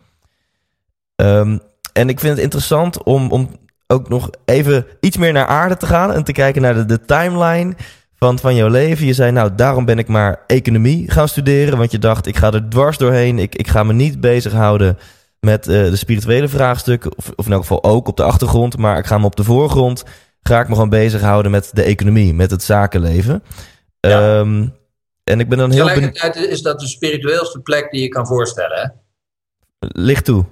[1.16, 1.58] Ehm,
[1.94, 3.50] en ik vind het interessant om, om
[3.88, 7.06] ook nog even iets meer naar aarde te gaan en te kijken naar de, de
[7.06, 7.74] timeline
[8.16, 9.06] van, van jouw leven.
[9.06, 12.52] Je zei, nou, daarom ben ik maar economie gaan studeren, want je dacht, ik ga
[12.52, 13.40] er dwars doorheen.
[13.40, 14.98] Ik, ik ga me niet bezighouden
[15.40, 18.98] met eh, de spirituele vraagstukken, of, of in elk geval ook op de achtergrond, maar
[18.98, 20.04] ik ga me op de voorgrond,
[20.42, 23.44] ga ik me gewoon bezighouden met de economie, met het zakenleven.
[24.00, 24.40] Ja.
[24.40, 24.68] Ehm,
[25.24, 25.86] en ik ben dan heel.
[25.86, 28.78] Tegelijkertijd is dat de spiritueelste plek die je kan voorstellen.
[28.78, 28.88] Hè?
[29.80, 30.46] Licht toe.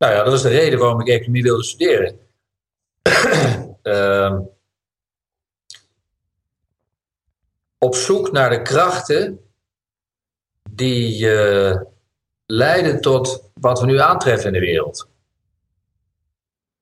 [0.00, 2.18] Nou ja, dat is de reden waarom ik economie wilde studeren.
[3.82, 4.40] Ehm,
[7.78, 9.40] op zoek naar de krachten
[10.70, 11.80] die eh,
[12.46, 15.08] leiden tot wat we nu aantreffen in de wereld.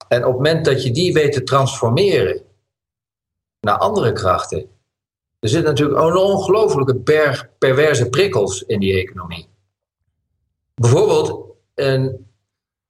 [0.09, 2.43] En op het moment dat je die weet te transformeren
[3.61, 4.71] naar andere krachten,
[5.39, 9.49] er zit natuurlijk een ongelofelijke berg perverse prikkels in die economie.
[10.75, 12.28] Bijvoorbeeld een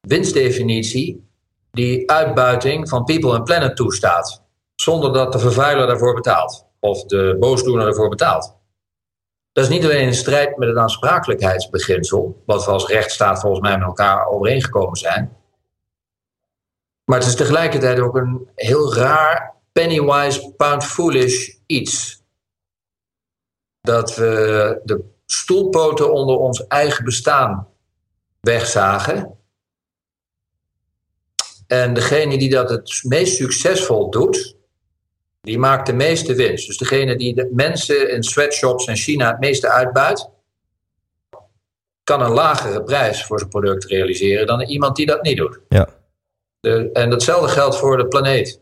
[0.08, 1.28] winstdefinitie
[1.70, 4.42] die uitbuiting van people en planet toestaat,
[4.74, 8.56] zonder dat de vervuiler daarvoor betaalt of de boosdoener ervoor betaalt.
[9.52, 13.78] Dat is niet alleen in strijd met het aansprakelijkheidsbeginsel, wat we als rechtsstaat volgens mij
[13.78, 15.36] met elkaar overeengekomen zijn,
[17.04, 22.22] maar het is tegelijkertijd ook een heel raar pennywise pound foolish iets.
[23.80, 27.68] Dat we de stoelpoten onder ons eigen bestaan
[28.40, 29.37] wegzagen
[31.68, 34.56] en degene die dat het meest succesvol doet,
[35.40, 36.66] die maakt de meeste winst.
[36.66, 40.30] Dus degene die de mensen in sweatshops in China het meeste uitbuit,
[42.04, 45.60] kan een lagere prijs voor zijn product realiseren dan iemand die dat niet doet.
[45.68, 45.88] Ja.
[46.60, 48.60] De, en datzelfde geldt voor de planeet.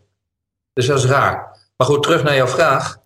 [0.72, 1.58] Dus dat is raar.
[1.76, 3.00] Maar goed, terug naar jouw vraag.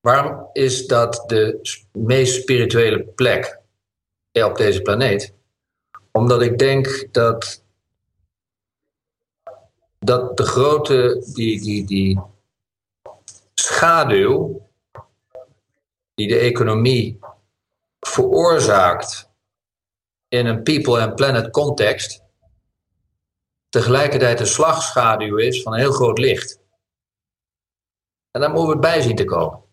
[0.00, 1.60] Waarom is dat de
[1.92, 3.60] meest spirituele plek
[4.32, 5.34] op deze planeet?
[6.12, 7.64] Omdat ik denk dat
[9.98, 12.20] dat de grote, die, die, die
[13.54, 14.64] schaduw
[16.16, 17.18] die de economie
[18.00, 19.30] veroorzaakt
[20.28, 22.22] in een people and planet context,
[23.68, 26.60] tegelijkertijd een slagschaduw is van een heel groot licht.
[28.30, 29.64] En daar moeten we bij zien te komen.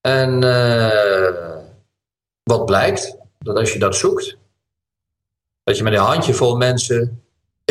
[0.00, 1.56] En uh,
[2.42, 3.18] wat blijkt?
[3.38, 4.36] Dat als je dat zoekt,
[5.62, 7.19] dat je met een handjevol mensen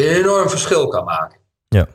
[0.08, 1.40] enorm verschil kan maken.
[1.68, 1.88] Ja.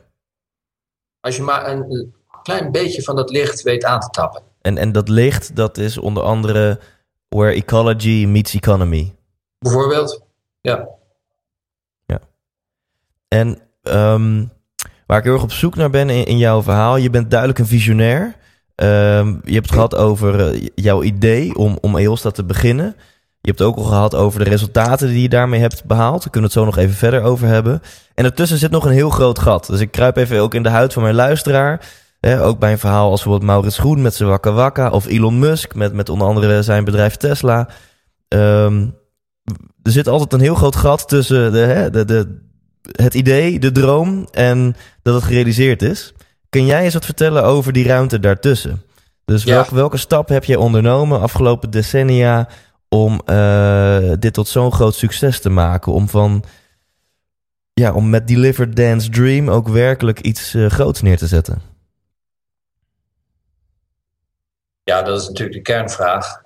[1.19, 2.13] Als je maar een
[2.43, 4.41] klein beetje van dat licht weet aan te tappen.
[4.61, 6.79] En, en dat licht, dat is onder andere
[7.29, 9.15] where ecology meets economy.
[9.59, 10.23] Bijvoorbeeld,
[10.61, 10.87] ja.
[12.05, 12.19] Ja.
[13.27, 14.51] En um,
[15.05, 17.59] waar ik heel erg op zoek naar ben in, in jouw verhaal, je bent duidelijk
[17.59, 18.35] een visionair.
[18.75, 22.95] Um, je hebt het gehad over uh, jouw idee om, om EOSTA te beginnen.
[23.45, 26.21] Je hebt het ook al gehad over de resultaten die je daarmee hebt behaald.
[26.21, 27.81] Daar kunnen we het zo nog even verder over hebben.
[28.13, 29.67] En ertussen zit nog een heel groot gat.
[29.67, 31.85] Dus ik kruip even ook in de huid van mijn luisteraar.
[32.21, 34.89] ook bij een verhaal als bijvoorbeeld Maurits Groen met zijn Wakka Wakka.
[34.89, 37.69] Of Elon Musk met, met onder andere zijn bedrijf Tesla.
[38.27, 38.95] Um,
[39.83, 42.41] er zit altijd een heel groot gat tussen de, hè, de, de,
[42.91, 46.13] het idee, de droom en dat het gerealiseerd is.
[46.49, 48.81] Kun jij eens wat vertellen over die ruimte daartussen?
[49.25, 52.47] Dus welk, welke stap heb jij ondernomen afgelopen decennia
[52.89, 55.91] om uh, dit tot zo'n groot succes te maken?
[55.91, 56.43] Om van
[57.73, 61.61] ja, om met Deliver Dance Dream ook werkelijk iets uh, groots neer te zetten?
[64.83, 66.41] Ja, dat is natuurlijk de kernvraag.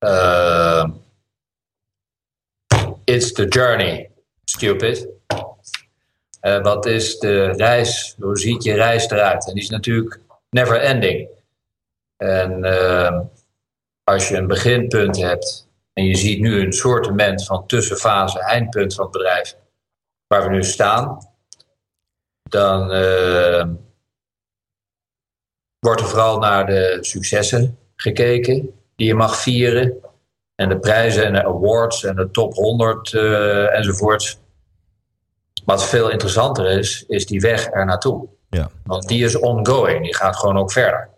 [0.00, 0.84] Uh,
[3.04, 4.10] it's the journey,
[4.44, 5.08] stupid.
[6.40, 8.14] Wat is de reis?
[8.18, 9.46] Hoe ziet je reis eruit?
[9.46, 10.20] En die is natuurlijk
[10.50, 11.28] never ending.
[12.16, 12.64] En
[14.04, 15.65] als je een beginpunt hebt
[15.96, 19.56] en je ziet nu een soortement van tussenfase, eindpunt van het bedrijf,
[20.26, 21.18] waar we nu staan,
[22.42, 23.64] dan uh,
[25.78, 30.00] wordt er vooral naar de successen gekeken die je mag vieren.
[30.54, 34.40] En de prijzen en de awards en de top 100 uh, enzovoort.
[35.64, 38.28] Wat veel interessanter is, is die weg er naartoe.
[38.48, 38.70] Ja.
[38.84, 41.10] Want die is ongoing, die gaat gewoon ook verder.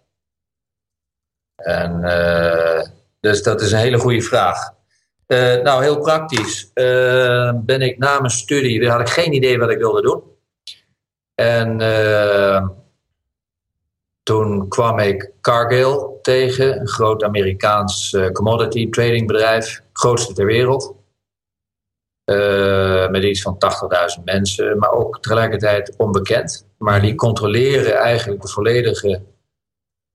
[1.57, 4.77] En uh, dus dat is een hele goede vraag.
[5.27, 6.71] Uh, nou, heel praktisch.
[6.75, 10.23] Uh, ben ik na mijn studie, had ik geen idee wat ik wilde doen.
[11.35, 11.79] En
[14.23, 20.95] toen kwam ik Cargill tegen, een groot Amerikaans commodity trading bedrijf, grootste ter wereld.
[23.11, 23.59] Met iets van
[24.19, 26.67] 80.000 mensen, maar ook tegelijkertijd onbekend.
[26.79, 29.23] Maar die controleren eigenlijk de volledige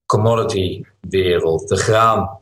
[0.06, 1.68] commodity wereld.
[1.68, 2.40] De, graan,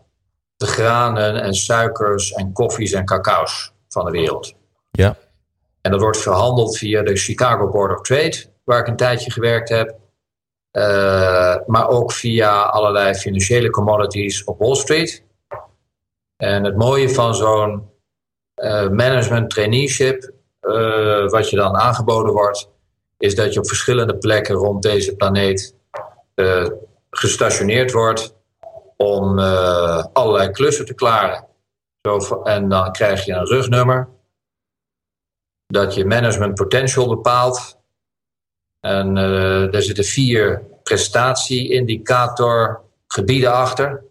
[0.61, 4.53] de granen en suikers en koffies en cacao's van de wereld.
[4.91, 5.17] Ja.
[5.81, 9.69] En dat wordt verhandeld via de Chicago Board of Trade, waar ik een tijdje gewerkt
[9.69, 9.99] heb.
[10.71, 15.23] Uh, maar ook via allerlei financiële commodities op Wall Street.
[16.37, 17.89] En het mooie van zo'n
[18.55, 22.69] uh, management traineeship, uh, wat je dan aangeboden wordt,
[23.17, 25.75] is dat je op verschillende plekken rond deze planeet
[27.09, 28.35] gestationeerd wordt
[29.03, 29.39] om
[30.13, 31.47] allerlei klussen te klaren.
[32.01, 34.09] Zo, en dan krijg je een rugnummer
[35.67, 37.79] dat je management potential bepaalt
[38.79, 44.03] en uh, er zitten vier prestatie-indicator gebieden achter.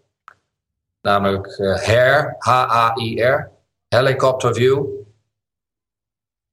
[1.01, 3.51] Namelijk uh, HAIR, H-A-I-R,
[3.87, 4.85] Helicopter View.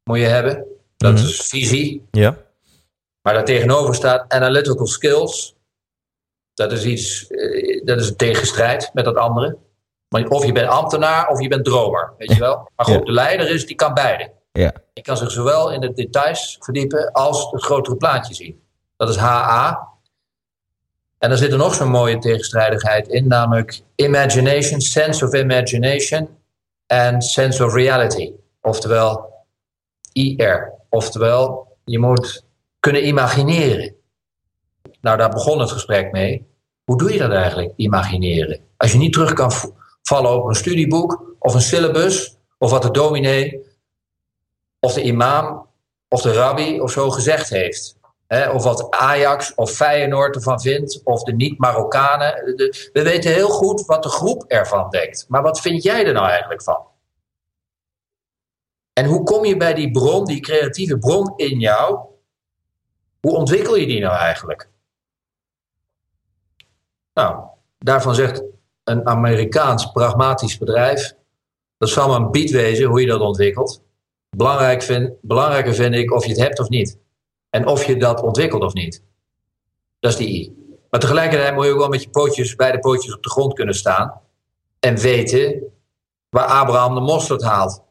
[0.05, 0.67] Moet je hebben.
[0.97, 1.27] Dat mm -hmm.
[1.27, 2.07] is visie.
[2.11, 2.37] Ja.
[3.23, 5.57] Maar daartegenover staat Analytical Skills.
[6.59, 9.57] Dat is iets, uh, dat is een tegenstrijd met dat andere.
[10.09, 12.71] Maar of je bent ambtenaar of je bent dromer, weet je wel.
[12.77, 14.31] Maar goed, de leider is, die kan beide.
[14.53, 14.73] Ja.
[14.93, 18.61] Ik kan zich zowel in de details verdiepen als het grotere plaatje zien.
[18.97, 19.89] Dat is HA.
[21.19, 26.29] En dan zit er nog zo'n mooie tegenstrijdigheid in, namelijk imagination, sense of imagination
[26.87, 28.33] en sense of reality.
[28.61, 29.33] Oftewel
[30.13, 30.73] IR.
[30.89, 32.45] Oftewel, je moet
[32.81, 33.98] kunnen imagineren.
[35.09, 36.47] Nou, daar begon het gesprek mee.
[36.85, 38.61] Hoe doe je dat eigenlijk, imagineren?
[38.77, 39.53] Als je niet terug kan
[40.03, 43.67] vallen op een studieboek of een syllabus of wat de dominee
[44.81, 45.67] of de imam
[46.09, 47.97] of de rabbi of zo gezegd heeft.
[48.53, 52.35] Of wat Ajax of Feyenoord ervan vindt, of de niet-Marokkanen.
[52.93, 55.25] We weten heel goed wat de groep ervan denkt.
[55.29, 56.87] Maar wat vind jij er nou eigenlijk van?
[58.93, 61.99] En hoe kom je bij die bron, die creatieve bron in jou?
[63.21, 64.71] Hoe ontwikkel je die nou eigenlijk?
[67.19, 67.37] Nou,
[67.79, 68.43] daarvan zegt
[68.85, 71.15] een Amerikaans pragmatisch bedrijf:
[71.79, 73.83] dat zal maar een bied wezen hoe je dat ontwikkelt.
[74.37, 76.99] Belangrijk vind, belangrijker vind ik of je het hebt of niet.
[77.51, 79.03] En of je dat ontwikkelt of niet.
[80.01, 80.57] Dat is die I.
[80.91, 83.75] Maar tegelijkertijd moet je ook wel met je pootjes, beide pootjes op de grond kunnen
[83.75, 84.21] staan.
[84.81, 85.63] En weten
[86.31, 87.83] waar Abraham de mosterd haalt.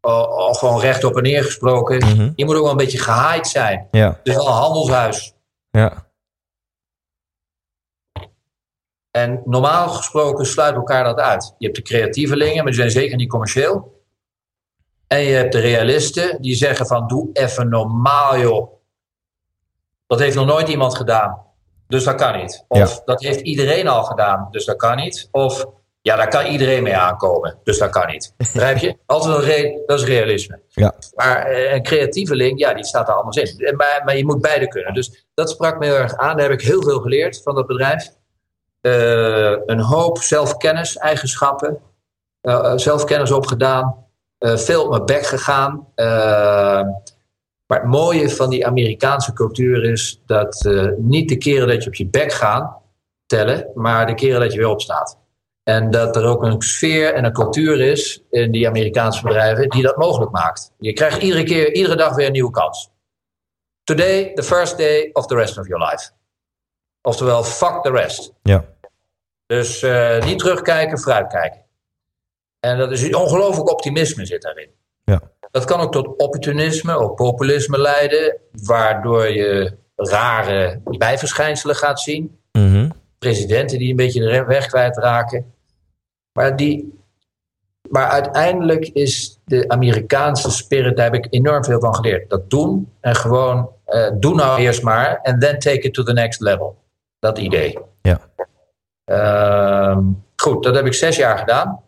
[0.00, 2.04] Of gewoon rechtop en neer gesproken.
[2.04, 2.32] Mm -hmm.
[2.36, 3.88] Je moet ook wel een beetje gehaaid zijn.
[3.90, 4.20] Ja.
[4.22, 5.34] Dus wel een handelshuis.
[5.70, 6.07] Ja.
[9.10, 11.54] En normaal gesproken sluit elkaar dat uit.
[11.58, 14.02] Je hebt de creatievelingen, maar die zijn zeker niet commercieel.
[15.06, 18.72] En je hebt de realisten die zeggen van doe even normaal joh.
[20.06, 21.42] Dat heeft nog nooit iemand gedaan.
[21.88, 22.64] Dus dat kan niet.
[22.68, 23.00] Of Ja.
[23.04, 24.48] dat heeft iedereen al gedaan.
[24.50, 25.28] Dus dat kan niet.
[25.30, 25.66] Of
[26.00, 27.58] ja, daar kan iedereen mee aankomen.
[27.64, 28.34] Dus dat kan niet.
[28.52, 28.96] Begrijp je?
[29.06, 30.60] Altijd een re- dat is realisme.
[30.68, 30.94] Ja.
[31.14, 33.76] Maar eh, een creatieveling, ja, die staat er anders in.
[33.76, 34.94] Maar, maar je moet beide kunnen.
[34.94, 36.36] Dus dat sprak me heel erg aan.
[36.36, 38.08] Daar heb ik heel veel geleerd van dat bedrijf.
[38.80, 41.78] Eh, een hoop zelfkennis, eigenschappen.
[42.40, 44.06] eh, zelfkennis opgedaan.
[44.38, 45.86] eh, veel op mijn bek gegaan.
[47.66, 50.68] Maar het mooie van die Amerikaanse cultuur is dat
[50.98, 52.76] niet de keren dat je op je bek gaat
[53.26, 55.18] tellen, maar de keren dat je weer opstaat.
[55.62, 59.82] En dat er ook een sfeer en een cultuur is in die Amerikaanse bedrijven die
[59.82, 60.72] dat mogelijk maakt.
[60.78, 62.90] Je krijgt iedere keer, iedere dag weer een nieuwe kans.
[63.84, 66.10] Today, the first day of the rest of your life.
[67.02, 68.32] Oftewel, fuck the rest.
[68.42, 68.64] Ja.
[69.46, 71.60] Dus eh, niet terugkijken, vooruitkijken.
[72.60, 74.68] En dat is ongelooflijk optimisme zit daarin.
[75.04, 75.20] Ja.
[75.50, 82.38] Dat kan ook tot opportunisme of populisme leiden, waardoor je rare bijverschijnselen gaat zien.
[82.52, 82.90] Mhm.
[83.18, 85.52] Presidenten die een beetje de weg kwijtraken.
[86.32, 86.98] Maar, die,
[87.90, 92.30] maar uiteindelijk is de Amerikaanse spirit, daar heb ik enorm veel van geleerd.
[92.30, 96.12] Dat doen en gewoon, eh, doe nou eerst maar en then take it to the
[96.12, 96.76] next level.
[97.18, 97.78] Dat idee.
[98.02, 98.20] Ja.
[99.04, 100.02] Ehm,
[100.36, 101.82] goed, dat heb ik zes jaar gedaan.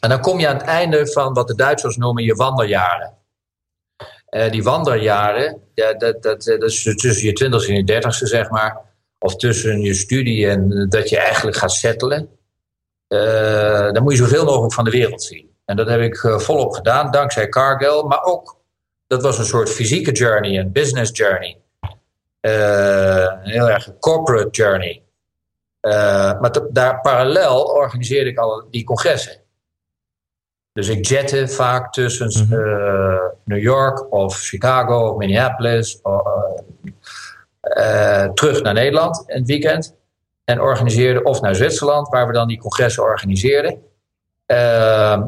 [0.00, 3.12] En dan kom je aan het einde van wat de Duitsers noemen je wanderjaren.
[4.26, 8.50] Eh, die wanderjaren, ja, dat, dat, dat is tussen je twintigste en je dertigste, zeg
[8.50, 8.80] maar.
[9.18, 12.28] Of tussen je studie en eh, dat je eigenlijk gaat settelen.
[13.06, 15.50] Eh, dan moet je zoveel mogelijk van de wereld zien.
[15.64, 18.02] En dat heb ik eh, volop gedaan, dankzij Cargill.
[18.02, 18.60] Maar ook,
[19.06, 21.56] dat was een soort fysieke journey, een business journey.
[22.44, 25.02] Eh, een heel erg corporate journey.
[25.80, 25.92] Eh,
[26.40, 29.40] maar te- daar parallel organiseerde ik al die congressen.
[30.72, 32.52] Dus ik jette vaak tussen Mhm.
[32.60, 36.20] eh, New York of Chicago of Minneapolis eh,
[37.60, 39.94] eh, terug naar Nederland in het weekend.
[40.44, 43.82] En organiseerde of naar Zwitserland, waar we dan die congressen organiseerden.
[44.46, 45.22] eh,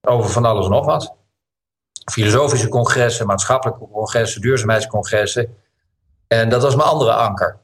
[0.00, 1.14] over van alles en nog wat.
[2.12, 5.56] Filosofische congressen, maatschappelijke congressen, duurzaamheidscongressen.
[6.28, 7.58] En dat was mijn andere anker.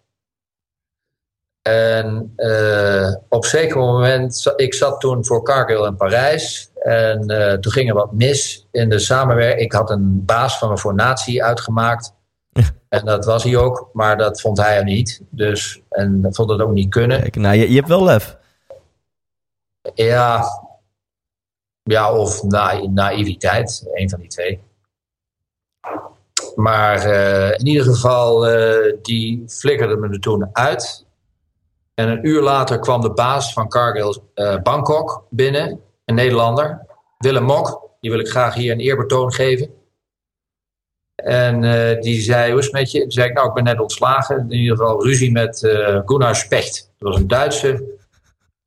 [1.63, 6.71] En eh, op zeker moment, ik zat toen voor Cargill in Parijs.
[6.75, 9.61] En eh, toen ging er wat mis in de samenwerking.
[9.61, 12.13] Ik had een baas van me voor natie uitgemaakt.
[12.89, 15.21] En dat was hij ook, maar dat vond hij er niet.
[15.31, 17.21] Dus, en vond het ook niet kunnen.
[17.21, 18.37] Kijk, nou, je, je hebt wel lef.
[19.95, 20.45] Ja,
[21.83, 24.61] ja of na, naïviteit, een van die twee.
[26.55, 31.07] Maar eh, in ieder geval, eh, die flikkerde me er toen uit.
[31.95, 36.87] En een uur later kwam de baas van Cargill eh, Bangkok binnen, een Nederlander,
[37.19, 37.83] Willem Mok.
[38.01, 39.71] Die wil ik graag hier een eerbetoon geven.
[41.15, 41.61] En
[42.01, 43.01] die zei, hoe is het met je?
[43.01, 44.39] Toen zei ik, nou, ik ben net ontslagen.
[44.39, 46.93] In ieder geval ruzie met eh Gunnar Specht.
[46.99, 47.99] Dat was een Duitse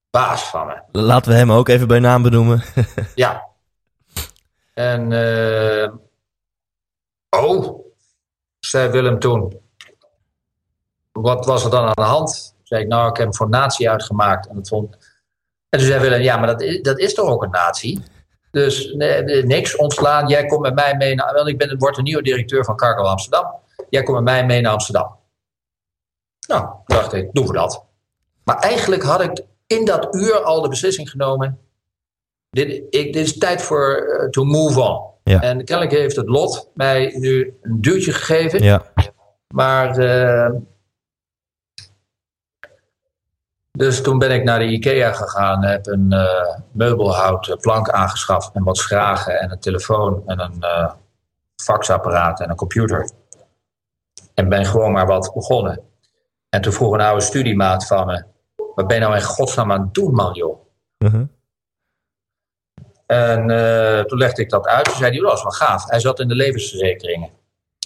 [0.09, 1.01] baas van me.
[1.01, 2.63] Laten we hem ook even bij naam benoemen.
[3.15, 3.47] Ja.
[4.73, 5.11] En,
[7.37, 7.85] oh,
[8.59, 9.59] zei Willem toen.
[11.11, 12.55] Wat was er dan aan de hand?
[12.63, 14.47] Zei ik, nou, ik heb hem voor natie uitgemaakt.
[14.47, 14.97] En, dat vond...
[15.69, 18.03] en toen zei Willem, ja, maar dat is, dat is toch ook een natie?
[18.51, 20.27] Dus nee, niks, ontslaan.
[20.27, 21.33] Jij komt met mij mee naar...
[21.33, 23.55] Want ik ben, word de nieuwe directeur van Cargo Amsterdam.
[23.89, 25.15] Jij komt met mij mee naar Amsterdam.
[26.47, 27.85] Nou, dacht ik, doen we dat.
[28.43, 31.59] Maar eigenlijk had ik in dat uur al de beslissing genomen
[32.49, 35.01] dit, ik, dit is tijd voor eh, to move on.
[35.27, 35.41] Ja.
[35.41, 38.63] En kennelijk heeft het lot mij nu een duwtje gegeven.
[38.63, 38.83] Ja.
[39.47, 39.97] Maar.
[39.97, 40.55] eh,
[43.71, 48.63] dus toen ben ik naar de IKEA gegaan, heb een eh, meubelhouten plank aangeschaft en
[48.63, 50.91] wat schragen en een telefoon en een eh,
[51.55, 53.09] faxapparaat en een computer.
[54.33, 55.79] En ben gewoon maar wat begonnen.
[56.49, 58.23] En toen vroeg een oude studiemaat van me:
[58.75, 60.59] Wat ben je nou in godsnaam aan het doen, man, joh?
[60.97, 61.25] Mhm.
[63.07, 64.85] En eh, toen legde ik dat uit.
[64.85, 65.89] Toen zei hij, "Oh, dat is wel gaaf.
[65.89, 67.29] Hij zat in de levensverzekeringen.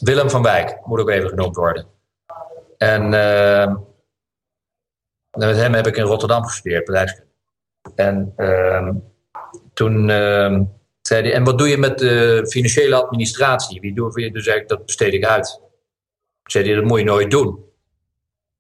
[0.02, 1.86] Willem van Wijk, moet ook even genoemd worden.
[2.78, 3.76] En eh,
[5.38, 7.32] met hem heb ik in Rotterdam gestudeerd, bedrijfskunde.
[7.96, 8.94] En ehm,
[9.74, 10.64] toen ehm,
[11.02, 13.82] zei hij, en wat doe je met de financiële administratie?
[13.82, 14.32] Wie doe je?
[14.32, 15.46] Dus zei ik, dat besteed ik uit.
[15.46, 17.46] Toen zei hij, dat moet je nooit doen.
[17.46, 17.66] Toen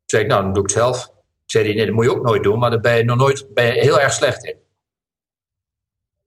[0.05, 1.05] zei ik, nou, dan doe ik het zelf.
[1.05, 3.17] Toen zei hij, nee, dat moet je ook nooit doen, maar daar ben je nog
[3.17, 4.55] nooit ben je heel erg slecht in.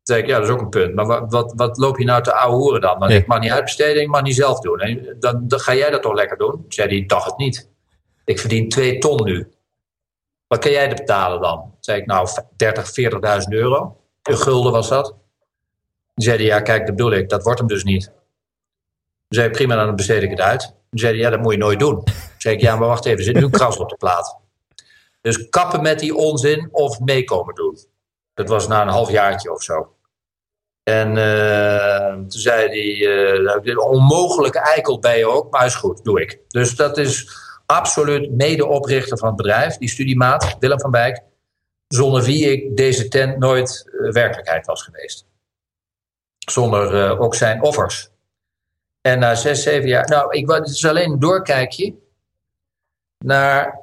[0.05, 0.95] Zei ik, ja, dat is ook een punt.
[0.95, 2.99] Maar wat, wat, wat loop je nou te ouwe hoeren dan?
[2.99, 3.19] Want Ja.
[3.19, 4.81] ik mag niet uitbesteden, ik mag niet zelf doen.
[4.81, 6.51] En dan, dan ga jij dat toch lekker doen?
[6.51, 7.71] Toen zei hij, dacht het niet.
[8.25, 9.53] Ik verdien twee ton nu.
[10.47, 11.75] Wat kan jij er betalen dan?
[11.81, 12.91] Zei ik, nou, 30,
[13.43, 13.97] 40.000 euro.
[14.23, 15.07] Een gulden was dat.
[16.15, 17.29] Toen zei hij, ja, kijk, dat bedoel ik.
[17.29, 18.05] Dat wordt hem dus niet.
[18.05, 18.15] Toen
[19.29, 20.61] zei ik, prima, dan besteed ik het uit.
[20.61, 22.05] Toen zei hij, ja, dat moet je nooit doen.
[22.05, 24.39] Toen zei ik, ja, maar wacht even, er zit nu een kras op de plaat.
[25.21, 27.79] Dus kappen met die onzin of meekomen doen.
[28.35, 29.94] Dat was na een half jaartje of zo.
[30.85, 36.21] En uh, toen zei hij, uh, onmogelijke eikel ben je ook, maar is goed, doe
[36.21, 36.41] ik.
[36.49, 37.29] Dus dat is
[37.67, 41.23] absoluut medeoprichter van het bedrijf, die studiemaat, Willem van Bijk,
[41.89, 45.27] zonder wie ik deze tent nooit uh, werkelijkheid was geweest.
[46.39, 48.11] Zonder ook zijn offers.
[49.01, 51.95] En na zes, zeven jaar, nou, ik, het is alleen een doorkijkje
[53.19, 53.81] naar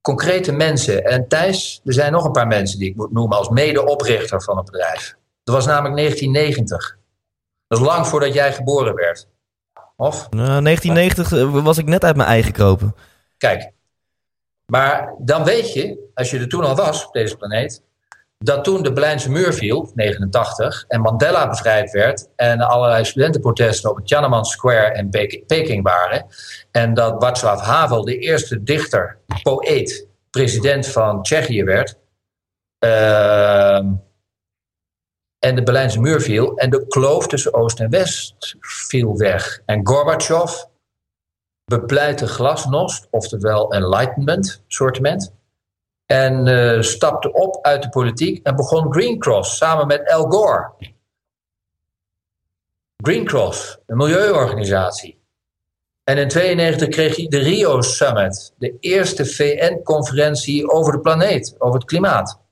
[0.00, 1.04] concrete mensen.
[1.04, 4.56] En Thijs, er zijn nog een paar mensen die ik moet noemen als medeoprichter van
[4.56, 5.16] het bedrijf.
[5.44, 6.98] Dat was namelijk 1990.
[7.68, 9.28] Dat is lang voordat jij geboren werd.
[9.96, 10.30] Of?
[10.30, 12.94] Nou, 1990 was ik net uit mijn eigen kropen.
[13.38, 13.72] Kijk,
[14.66, 17.82] maar dan weet je, als je er toen al was op deze planeet,
[18.38, 23.96] dat toen de Berlijnse muur viel, 89, en Mandela bevrijd werd en allerlei studentenprotesten op
[23.96, 25.10] het Tiananmen Square in
[25.46, 26.26] Peking waren,
[26.70, 31.98] en dat Václav Havel de eerste dichter, poëet, president van Tsjechië werd,
[32.84, 33.80] uh,
[35.44, 39.62] en de Berlijnse muur viel en de kloof tussen Oost en West viel weg.
[39.66, 40.64] En Gorbachev
[41.64, 45.32] bepleitte glasnost, oftewel enlightenment, soortement.
[46.06, 50.72] En uh, stapte op uit de politiek en begon Green Cross samen met Al Gore.
[52.96, 55.22] Green Cross, een milieuorganisatie.
[56.04, 61.78] En in 1992 kreeg hij de Rio Summit, de eerste VN-conferentie over de planeet, over
[61.78, 62.43] het klimaat.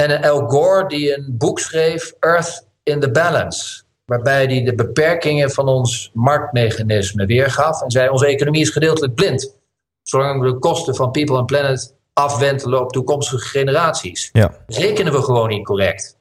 [0.00, 3.82] En Al Gore die een boek schreef, Earth in the Balance.
[4.04, 7.82] Waarbij hij de beperkingen van ons marktmechanisme weergaf.
[7.82, 9.56] En zei, onze economie is gedeeltelijk blind.
[10.02, 14.28] Zolang we de kosten van people and planet afwentelen op toekomstige generaties.
[14.32, 14.56] Ja.
[14.66, 16.18] Rekenen we gewoon niet correct.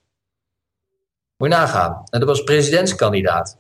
[1.38, 2.04] Moet je nagaan.
[2.10, 3.58] En dat was presidentskandidaat.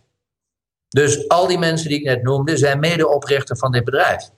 [0.90, 4.30] Dus al die mensen die ik net noemde, zijn medeoprichter van dit bedrijf.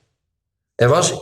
[0.74, 1.18] Er was,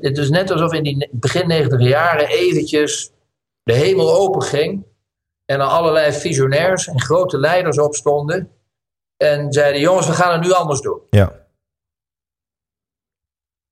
[0.00, 3.14] het is net alsof in die begin 90 jaren eventjes
[3.66, 4.84] de hemel open ging
[5.44, 8.50] en er allerlei visionairs en grote leiders opstonden
[9.16, 11.00] en zeiden: Jongens, we gaan het nu anders doen.
[11.10, 11.32] Ja.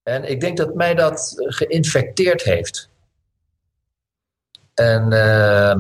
[0.03, 2.91] En ik denk dat mij dat geïnfecteerd heeft.
[4.75, 5.75] En uh,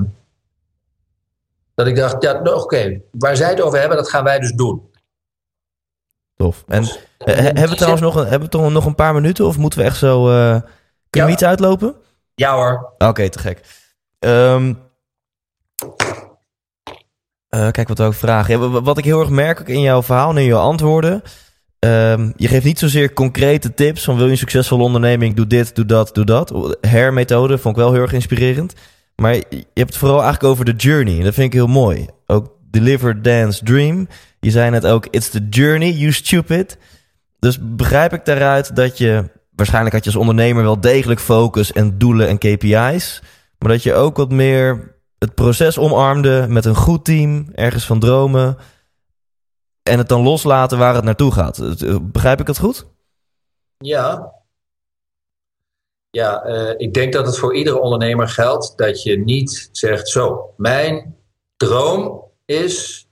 [1.75, 4.53] dat ik dacht: ja, nou, oké, waar zij het over hebben, dat gaan wij dus
[4.53, 4.91] doen.
[6.37, 6.65] Tof.
[6.67, 9.47] En dus, uh, hebben we trouwens nog een, hebben we toch nog een paar minuten
[9.47, 10.31] of moeten we echt zo.
[10.31, 10.71] Uh, kunnen
[11.11, 11.25] ja.
[11.25, 11.97] we iets uitlopen?
[12.35, 12.93] Ja hoor.
[12.95, 13.84] Oké, okay, te gek.
[14.25, 14.79] Um,
[17.55, 18.83] uh, kijk, wat ik vragen?
[18.83, 21.23] Wat ik heel erg merk ook in jouw verhaal en in jouw antwoorden.
[21.79, 25.75] Um, je geeft niet zozeer concrete tips van wil je een succesvolle onderneming, doe dit,
[25.75, 26.77] doe dat, doe dat.
[26.81, 28.75] Hair-methode vond ik wel heel erg inspirerend.
[29.17, 31.23] Maar je hebt het vooral eigenlijk over de journey.
[31.23, 32.07] Dat vind ik heel mooi.
[32.27, 34.09] Ook deliver, dance, dream.
[34.41, 36.79] Je zei net ook, it's the journey, you stupid.
[37.39, 39.33] Dus begrijp ik daaruit dat je...
[39.51, 43.23] Waarschijnlijk had je als ondernemer wel degelijk focus en doelen en KPI's.
[43.59, 48.01] Maar dat je ook wat meer het proces omarmde met een goed team, ergens van
[48.01, 48.57] dromen.
[49.83, 51.59] En het dan loslaten waar het naartoe gaat.
[51.59, 52.87] Eh, begrijp ik het goed?
[53.79, 54.33] Ja.
[56.11, 60.55] Ja, uh, ik denk dat het voor iedere ondernemer geldt dat je niet zegt: Zo,
[60.57, 61.17] mijn
[61.57, 63.09] droom is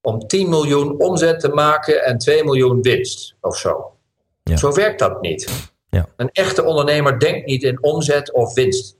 [0.00, 3.96] om 10 miljoen omzet te maken en 2 miljoen winst of zo.
[4.42, 4.56] Ja.
[4.56, 5.72] Zo werkt dat niet.
[5.88, 6.06] Ja.
[6.16, 8.96] Een echte ondernemer denkt niet in omzet of winst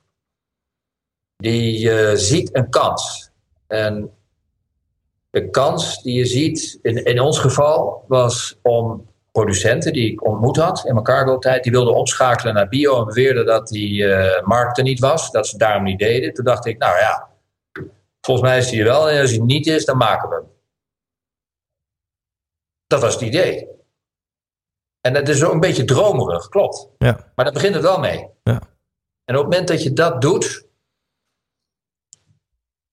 [1.41, 3.31] die uh, ziet een kans.
[3.67, 4.11] En
[5.31, 10.57] de kans die je ziet, in, in ons geval, was om producenten die ik ontmoet
[10.57, 14.79] had in mijn cargo-tijd, die wilden opschakelen naar bio en beweerden dat die uh, markt
[14.79, 16.35] er niet was, dat ze daarom niet deden.
[16.35, 17.29] Toen dacht ik, nou ja,
[18.21, 20.45] volgens mij is die er wel en als hij niet is, dan maken we hem.
[22.87, 23.69] Dat was het idee.
[25.01, 26.89] En dat is ook een beetje dromerig, klopt.
[26.99, 27.33] Ja.
[27.35, 28.29] Maar daar begint het wel mee.
[28.43, 28.61] Ja.
[29.25, 30.67] En op het moment dat je dat doet,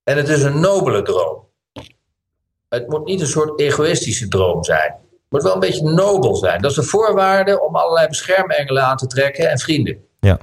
[0.08, 1.45] en het is een nobele droom.
[2.70, 4.91] Het moet niet een soort egoïstische droom zijn.
[4.91, 6.62] Het moet wel een beetje nobel zijn.
[6.62, 10.05] Dat is de voorwaarde om allerlei beschermengelen aan te trekken en vrienden.
[10.20, 10.38] Ja.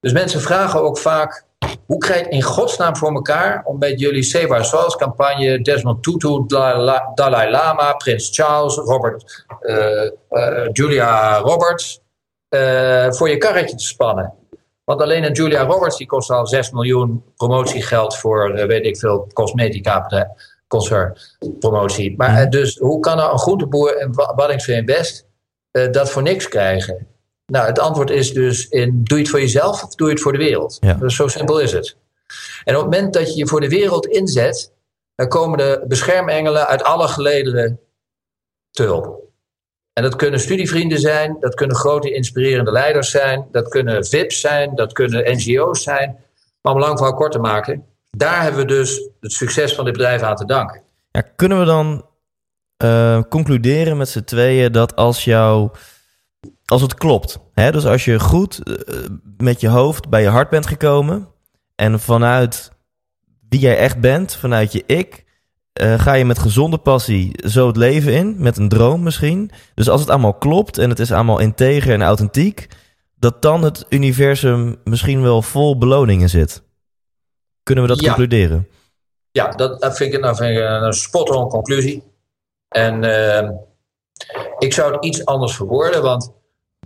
[0.00, 1.44] Dus mensen vragen ook vaak:
[1.86, 6.44] hoe krijg je in godsnaam voor elkaar om bij jullie Save Our campagne Desmond Tutu,
[7.14, 12.00] Dalai Lama, Prins Charles, Robert, uh, uh, Julia Roberts
[12.50, 14.34] uh, voor je karretje te spannen?
[14.84, 18.98] Want alleen een Julia Roberts die kost al 6 miljoen promotiegeld voor, uh, weet ik
[18.98, 20.06] veel, cosmetica
[20.66, 21.16] concern
[21.58, 22.16] promotie.
[22.16, 25.26] Maar uh, dus hoe kan nou een groenteboer in Waddingsveen West
[25.72, 27.06] uh, dat voor niks krijgen?
[27.46, 30.22] Nou, het antwoord is dus in doe je het voor jezelf of doe je het
[30.22, 30.76] voor de wereld?
[30.80, 30.94] Ja.
[30.94, 31.96] Dus zo simpel is het.
[32.64, 34.72] En op het moment dat je je voor de wereld inzet,
[35.14, 37.80] dan komen de beschermengelen uit alle gelederen
[38.70, 39.23] te hulp.
[39.94, 44.74] En dat kunnen studievrienden zijn, dat kunnen grote inspirerende leiders zijn, dat kunnen VIP's zijn,
[44.74, 46.16] dat kunnen NGO's zijn.
[46.60, 49.92] Maar om lang verhaal kort te maken, daar hebben we dus het succes van dit
[49.92, 50.82] bedrijf aan te danken.
[51.10, 52.06] Ja, kunnen we dan
[52.76, 55.70] eh, concluderen met z'n tweeën dat als jou,
[56.64, 58.94] als het klopt, hè, dus als je goed eh,
[59.36, 61.28] met je hoofd bij je hart bent gekomen
[61.74, 62.70] en vanuit
[63.48, 65.23] wie jij echt bent, vanuit je ik,
[65.74, 69.50] eh, ga je met gezonde passie zo het leven in, met een droom misschien.
[69.74, 72.68] Dus als het allemaal klopt en het is allemaal integer en authentiek,
[73.18, 76.62] dat dan het universum misschien wel vol beloningen zit.
[77.62, 78.06] Kunnen we dat Ja.
[78.06, 78.68] concluderen?
[79.30, 82.02] Ja, dat, dat vind ik, dat vind ik een spot-on conclusie.
[82.68, 83.50] En eh,
[84.58, 86.32] ik zou het iets anders verwoorden, want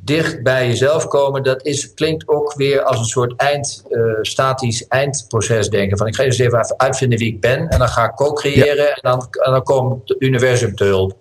[0.03, 4.87] dicht bij jezelf komen, dat is, klinkt ook weer als een soort eind, eh, statisch
[4.87, 5.99] eindproces denken.
[5.99, 9.01] Van ik ga eens even uitvinden wie ik ben en dan ga ik co-creëren en,
[9.03, 11.17] dan, en dan komt het universum te hulp.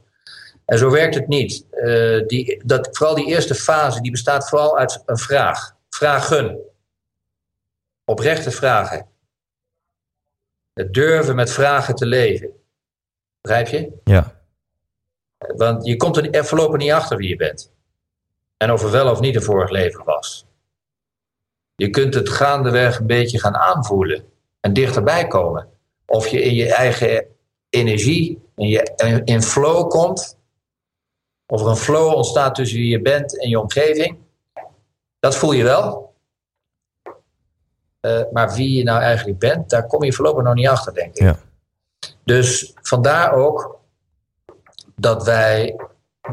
[0.65, 1.65] En zo werkt het niet.
[1.71, 5.75] Eh, die, dat, vooral die eerste fase, die bestaat vooral uit een vraag.
[5.89, 6.57] Vragen.
[8.05, 9.07] Oprechte vragen.
[10.73, 12.49] Het durven met vragen te leven.
[13.41, 13.91] Begrijp je?
[14.03, 14.35] Ja.
[15.37, 17.71] Want je komt er voorlopig niet achter wie je bent.
[18.57, 20.45] En of er wel of niet een vorig leven was.
[21.75, 24.25] Je kunt het gaandeweg een beetje gaan aanvoelen.
[24.59, 25.69] En dichterbij komen.
[26.05, 27.25] Of je in je eigen
[27.69, 30.37] energie, in, je, in flow komt.
[31.45, 34.17] Of er een flow ontstaat tussen wie je bent en je omgeving.
[35.19, 36.13] Dat voel je wel.
[37.99, 41.15] Eh, maar wie je nou eigenlijk bent, daar kom je voorlopig nog niet achter, denk
[41.15, 41.21] ik.
[41.21, 41.39] Ja.
[42.23, 43.79] Dus vandaar ook
[44.95, 45.75] dat wij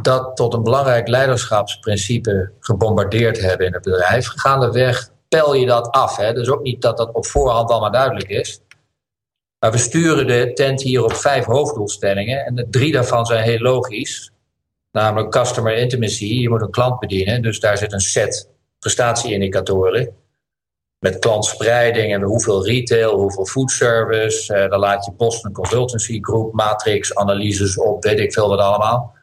[0.03, 4.27] dat tot een belangrijk leiderschapsprincipe gebombardeerd hebben in het bedrijf.
[4.27, 6.17] Gaandeweg pel je dat af.
[6.17, 6.33] Hè?
[6.33, 8.61] Dus ook niet dat dat op voorhand allemaal duidelijk is.
[9.59, 12.45] Maar we sturen de tent hier op vijf hoofddoelstellingen.
[12.45, 14.31] En de drie daarvan zijn heel logisch.
[14.93, 16.25] Namelijk customer intimacy.
[16.25, 17.43] Je moet een klant bedienen.
[17.43, 20.17] Dus daar zit een set prestatieindicatoren.
[20.99, 24.55] Met klantspreiding en hoeveel retail, hoeveel foodservice.
[24.55, 29.15] Eh, dan laat je Boston Consultancy Group, matrix, analyses op, weet ik veel wat allemaal.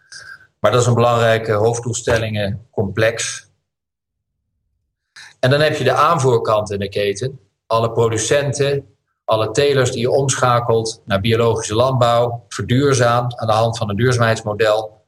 [0.62, 3.48] Maar dat is een belangrijke hoofddoelstellingencomplex.
[5.40, 7.40] En dan heb je de aanvoerkant in de keten.
[7.68, 8.96] Alle producenten,
[9.26, 15.00] alle telers die je omschakelt naar biologische landbouw, verduurzaamt aan de hand van een duurzaamheidsmodel.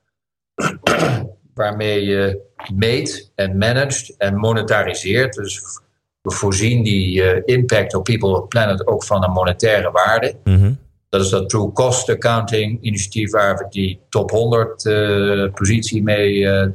[1.53, 2.41] waarmee je
[2.73, 5.33] meet en managt en monetariseert.
[5.33, 5.81] Dus
[6.21, 10.35] we voorzien die uh, impact op people planet ook van een monetaire waarde.
[10.43, 10.79] Mm.
[11.13, 16.33] Dat is dat True Cost Accounting initiatief waar we die top 100 uh, positie mee
[16.33, 16.67] uh,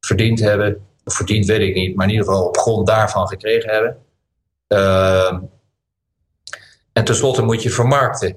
[0.00, 0.86] verdiend hebben.
[1.04, 3.96] Of verdiend weet ik niet, maar in ieder geval op grond daarvan gekregen hebben.
[4.68, 5.38] Uh,
[6.92, 8.36] en tenslotte moet je vermarkten.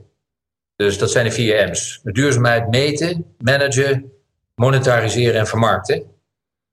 [0.75, 1.99] Dus dat zijn de vier M's.
[2.03, 4.11] Duurzaamheid meten, managen,
[4.55, 6.03] monetariseren en vermarkten.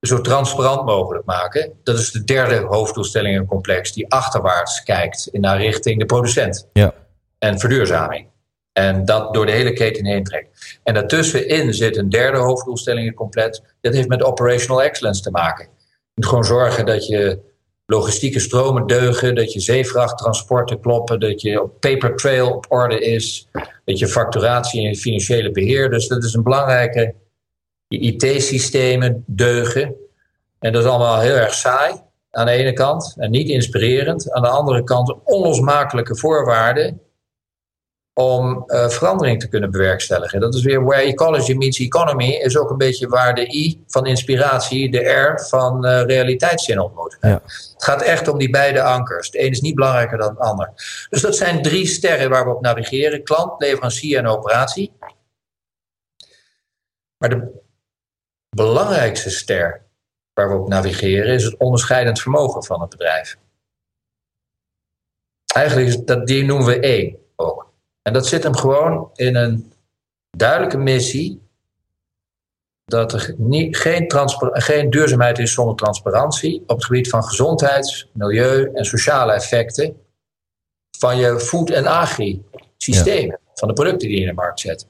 [0.00, 1.72] Zo transparant mogelijk maken.
[1.82, 6.68] Dat is de derde hoofddoelstellingencomplex die achterwaarts kijkt naar richting de producent.
[6.72, 6.94] Ja.
[7.42, 8.26] En verduurzaming.
[8.72, 10.78] En dat door de hele keten heen trekt.
[10.82, 13.62] En daartussenin zit een derde hoofddoelstellingencomplex.
[13.80, 15.64] Dat heeft met operational excellence te maken.
[15.64, 17.38] Je moet gewoon zorgen dat je
[17.86, 23.48] logistieke stromen deugen, dat je zeevrachttransporten kloppen, dat je paper trail op orde is,
[23.84, 25.90] dat je facturatie en financiële beheer.
[25.90, 27.14] Dus dat is een belangrijke.
[27.88, 29.94] Je IT-systemen deugen.
[30.58, 31.94] En dat is allemaal heel erg saai
[32.30, 34.32] aan de ene kant en niet inspirerend.
[34.32, 37.00] Aan de andere kant onlosmakelijke voorwaarden
[38.14, 40.40] om uh, verandering te kunnen bewerkstelligen.
[40.40, 44.06] Dat is weer where ecology meets economy, is ook een beetje waar de I van
[44.06, 47.16] inspiratie, de R van uh, realiteitszin ontmoet.
[47.20, 47.42] Ja.
[47.72, 49.30] Het gaat echt om die beide ankers.
[49.30, 50.72] De een is niet belangrijker dan het ander.
[51.10, 54.92] Dus dat zijn drie sterren waar we op navigeren: klant, leverancier en operatie.
[57.16, 57.60] Maar de
[58.48, 59.82] belangrijkste ster
[60.34, 63.36] waar we op navigeren is het onderscheidend vermogen van het bedrijf.
[65.54, 67.71] Eigenlijk is dat, die noemen we E ook.
[68.02, 69.72] En dat zit hem gewoon in een
[70.30, 71.40] duidelijke missie.
[72.84, 74.12] Dat er niet, geen,
[74.52, 79.96] geen duurzaamheid is zonder transparantie op het gebied van gezondheids-, milieu- en sociale effecten
[80.98, 83.52] van je food- en agri-systemen, ja.
[83.54, 84.86] van de producten die je in de markt zet.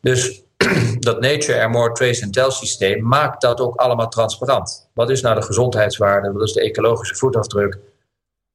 [0.00, 0.42] Dus
[0.98, 4.88] dat Nature and More Trace and Tell systeem maakt dat ook allemaal transparant.
[4.94, 6.32] Wat is nou de gezondheidswaarde?
[6.32, 7.78] Wat is de ecologische voetafdruk?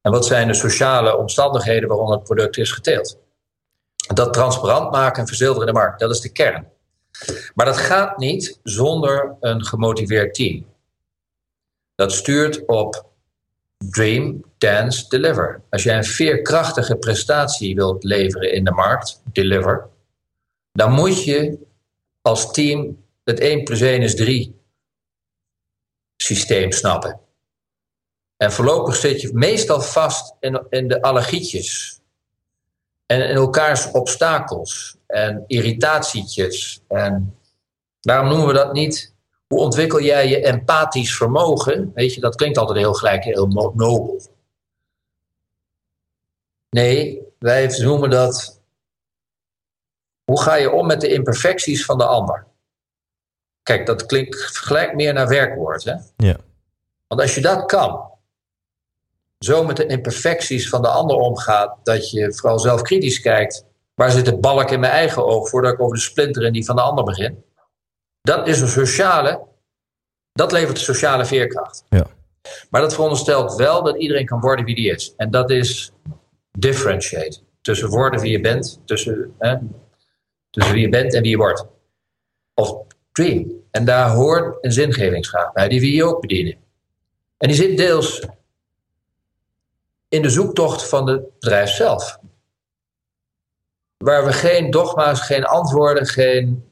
[0.00, 3.18] En wat zijn de sociale omstandigheden waaronder het product is geteeld?
[4.14, 6.70] Dat transparant maken en verzilveren de markt, dat is de kern.
[7.54, 10.66] Maar dat gaat niet zonder een gemotiveerd team.
[11.94, 13.06] Dat stuurt op
[13.90, 15.62] Dream, Dance, Deliver.
[15.70, 19.88] Als jij een veerkrachtige prestatie wilt leveren in de markt, deliver,
[20.72, 21.58] dan moet je
[22.20, 24.60] als team het 1 plus 1 is 3
[26.16, 27.20] systeem snappen.
[28.36, 32.00] En voorlopig zit je meestal vast in, in de allergietjes.
[33.12, 36.80] En in elkaars obstakels en irritatietjes.
[36.88, 37.38] En
[38.00, 39.14] daarom noemen we dat niet.
[39.46, 41.90] Hoe ontwikkel jij je empathisch vermogen?
[41.94, 44.20] Weet je, dat klinkt altijd heel gelijk, heel nobel.
[46.70, 48.60] Nee, wij noemen dat.
[50.24, 52.46] Hoe ga je om met de imperfecties van de ander?
[53.62, 55.84] Kijk, dat klinkt gelijk meer naar werkwoord.
[55.84, 55.94] Hè?
[56.16, 56.36] Ja.
[57.08, 58.11] Want als je dat kan,
[59.44, 63.66] zo met de imperfecties van de ander omgaat, dat je vooral zelf kritisch kijkt.
[63.94, 66.64] Waar zit de balk in mijn eigen oog voordat ik over de splinter in die
[66.64, 67.44] van de ander begin?
[68.22, 69.40] Dat is een sociale,
[70.32, 71.84] dat levert de sociale veerkracht.
[71.88, 72.06] Ja.
[72.70, 75.14] Maar dat veronderstelt wel dat iedereen kan worden wie die is.
[75.16, 75.92] En dat is
[76.58, 77.40] differentiate.
[77.60, 79.56] Tussen worden wie je bent, tussen, hè,
[80.50, 81.66] tussen wie je bent en wie je wordt.
[82.54, 82.76] Of
[83.12, 83.50] dream.
[83.70, 86.56] En daar hoort een zingevingsvraag bij, die we hier ook bedienen.
[87.38, 88.26] En die zit deels
[90.12, 92.18] in de zoektocht van het bedrijf zelf.
[93.96, 96.70] Waar we geen dogma's, geen antwoorden, geen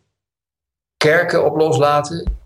[0.97, 2.39] kerken op loslaten.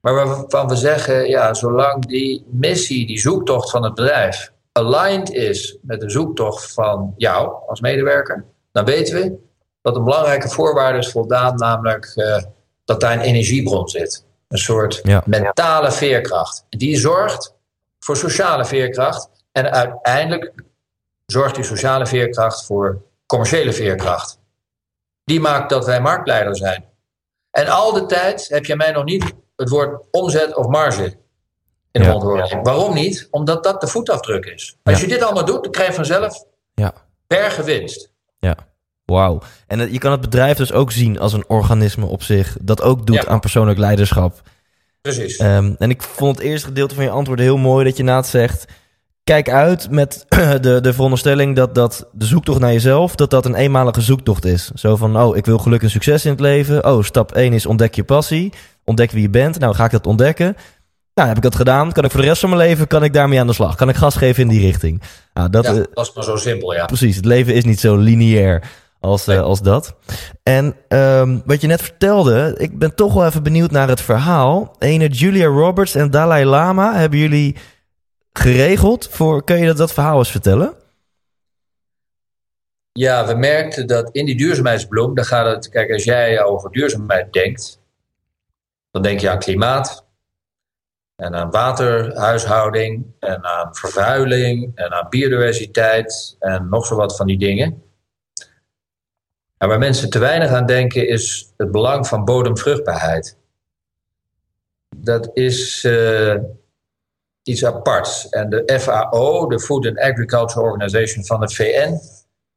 [0.00, 5.76] Maar waarvan we zeggen, ja, zolang die missie, die zoektocht van het bedrijf aligned is
[5.82, 9.38] met de zoektocht van jou als medewerker, dan weten we
[9.82, 12.42] dat een belangrijke voorwaarde is voldaan, namelijk uh,
[12.84, 14.24] dat daar een energiebron zit.
[14.48, 15.22] Een soort Ja.
[15.26, 16.64] mentale veerkracht.
[16.68, 17.54] Die zorgt
[17.98, 20.52] voor sociale veerkracht en uiteindelijk
[21.26, 24.38] zorgt die sociale veerkracht voor commerciële veerkracht.
[25.24, 26.84] Die maakt dat wij marktleider zijn.
[27.50, 31.04] En al de tijd heb je mij nog niet het woord omzet of marge
[31.92, 32.10] in de Ja.
[32.10, 32.62] mond horen.
[32.62, 33.28] Waarom niet?
[33.30, 34.76] Omdat dat de voetafdruk is.
[34.82, 35.02] Als Ja.
[35.02, 36.44] je dit allemaal doet, dan krijg je vanzelf
[36.74, 36.92] Ja.
[37.26, 38.12] bergen winst.
[38.38, 38.56] Ja.
[39.04, 39.40] Wauw.
[39.66, 42.56] En het- je kan het bedrijf dus ook zien als een organisme op zich.
[42.60, 43.26] Dat ook doet Ja.
[43.26, 44.40] aan persoonlijk leiderschap.
[45.00, 45.36] Precies.
[45.36, 47.84] Ehm, en ik vond het eerste gedeelte van je antwoord heel mooi.
[47.84, 48.64] Dat je na het zegt.
[49.30, 50.26] Kijk uit met
[50.60, 53.14] de, de veronderstelling dat, dat de zoektocht naar jezelf.
[53.14, 54.70] Dat dat een eenmalige zoektocht is.
[54.74, 56.86] Zo van, oh, ik wil geluk en succes in het leven.
[56.86, 58.52] Oh, stap 1 is ontdek je passie.
[58.84, 59.58] Ontdek wie je bent.
[59.58, 60.56] Nou, ga ik dat ontdekken.
[61.14, 61.92] Nou, heb ik dat gedaan?
[61.92, 63.76] Kan ik voor de rest van mijn leven kan ik daarmee aan de slag?
[63.76, 65.02] Kan ik gas geven in die richting?
[65.34, 66.84] Nou, dat, ja, eh, dat is maar zo simpel, ja.
[66.84, 68.62] Precies, het leven is niet zo lineair
[69.00, 69.94] als, eh, als dat.
[70.42, 74.76] En ehm, wat je net vertelde, ik ben toch wel even benieuwd naar het verhaal.
[74.78, 77.56] Ene Julia Roberts en Dalai Lama hebben jullie
[78.32, 79.44] geregeld voor.
[79.44, 80.74] Kun je dat, dat verhaal eens vertellen?
[82.92, 87.32] Ja, we merkten dat in die duurzaamheidsbloem, dan gaat het, kijk, als jij over duurzaamheid
[87.32, 87.80] denkt,
[88.90, 90.04] dan denk je aan klimaat
[91.16, 97.38] en aan waterhuishouding en aan vervuiling en aan biodiversiteit en nog zo wat van die
[97.38, 97.82] dingen.
[99.56, 103.38] En waar mensen te weinig aan denken is het belang van bodemvruchtbaarheid.
[104.96, 106.36] Dat is eh,
[107.42, 108.28] iets aparts.
[108.28, 112.00] En de FAO, de Food and Agriculture Organization van de VN,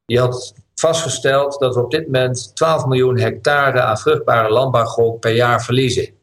[0.06, 5.32] die had vastgesteld dat we op dit moment 12 miljoen hectare aan vruchtbare landbouwgrond per
[5.32, 6.14] jaar verliezen.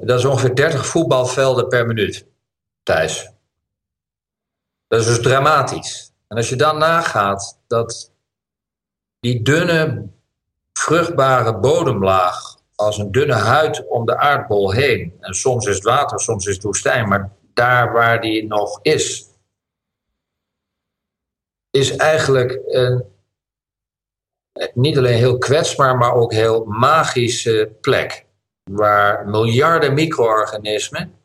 [0.00, 2.26] Dat is ongeveer 30 voetbalvelden per minuut,
[2.82, 3.32] Thijs.
[4.88, 6.12] Dat is dus dramatisch.
[6.28, 8.12] En als je dan nagaat dat
[9.20, 10.08] die dunne,
[10.72, 16.20] vruchtbare bodemlaag als een dunne huid om de aardbol heen, en soms is het water,
[16.20, 19.28] soms is het woestijn, maar daar waar die nog is,
[21.70, 23.12] is eigenlijk een
[24.74, 28.26] niet alleen heel kwetsbaar, maar ook heel magische plek.
[28.70, 31.20] Waar miljarden micro-organismen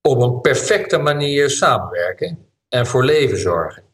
[0.00, 3.84] op een perfecte manier samenwerken en voor leven zorgen.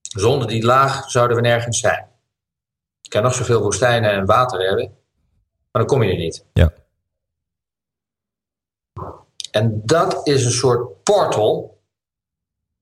[0.00, 2.11] Zonder die laag zouden we nergens zijn.
[3.12, 4.86] Kan nog zoveel woestijnen en water hebben,
[5.70, 6.44] maar dan kom je er niet.
[6.52, 6.72] Ja.
[9.50, 11.78] En dat is een soort portal,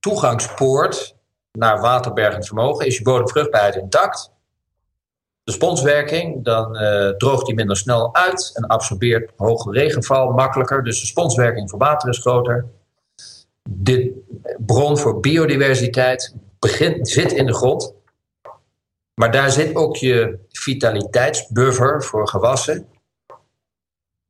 [0.01, 1.17] toegangspoort
[1.53, 2.87] naar waterbergend vermogen.
[2.87, 4.33] Is je bodemvruchtbaarheid intact?
[5.45, 10.85] De sponswerking, dan eh, droogt die minder snel uit en absorbeert hoge regenval makkelijker.
[10.85, 12.67] Dus de sponswerking voor water is groter.
[13.63, 14.25] De
[14.59, 17.95] bron voor biodiversiteit begint, zit in de grond.
[19.21, 22.89] Maar daar zit ook je vitaliteitsbuffer voor gewassen.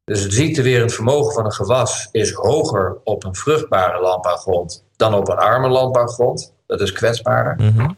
[0.05, 5.28] Dus het ziektewerend vermogen van een gewas is hoger op een vruchtbare landbouwgrond dan op
[5.28, 6.55] een arme landbouwgrond.
[6.66, 7.57] Dat is kwetsbaarder.
[7.57, 7.91] Mhm.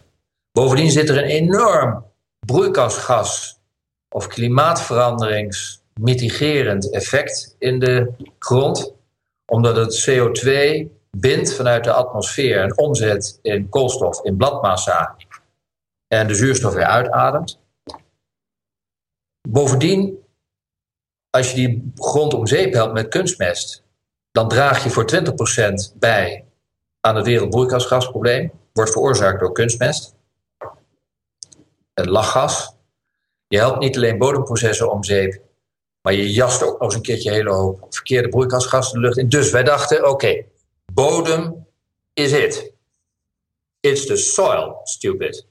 [0.53, 2.05] Bovendien zit er een enorm
[2.47, 3.61] broeikasgas
[4.09, 8.95] of klimaatveranderings mitigerend effect in de grond,
[9.47, 10.51] omdat het CO2
[11.11, 15.15] bindt vanuit de atmosfeer en omzet in koolstof, in bladmassa
[16.13, 17.59] en de zuurstof weer uitademt.
[19.49, 20.19] Bovendien,
[21.31, 23.85] als je die grond om zeep helpt met kunstmest,
[24.33, 25.11] dan draag je voor
[25.95, 26.45] 20% bij
[27.01, 28.53] aan het wereldbroeikasgasprobleem.
[28.73, 30.15] Wordt veroorzaakt door kunstmest.
[31.95, 32.77] Het lachgas.
[33.49, 35.41] Je helpt niet alleen bodemprocessen om zeep,
[36.03, 39.29] maar je jast ook nog eens een keertje hele hoop verkeerde broeikasgassen de lucht in.
[39.29, 40.45] Dus wij dachten, oké,
[40.93, 41.67] bodem
[42.13, 42.73] is it.
[43.81, 45.51] It's the soil, stupid.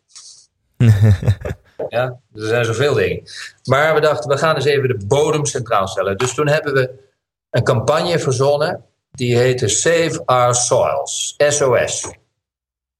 [1.89, 3.23] ja, er zijn zoveel dingen.
[3.63, 6.17] Maar we dachten, we gaan eens even de bodem centraal stellen.
[6.17, 7.09] Dus toen hebben we
[7.49, 8.85] een campagne verzonnen.
[9.11, 12.15] Die heette Save Our Soils, SOS.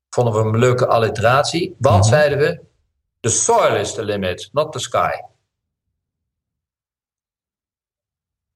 [0.10, 1.76] Vonden we een leuke alliteratie.
[1.80, 2.62] Want, zeiden we,
[3.20, 5.12] the soil is the limit, not the sky.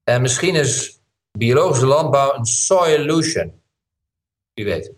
[0.04, 1.00] En misschien is
[1.32, 3.60] biologische landbouw een soilution.
[4.54, 4.92] U weet.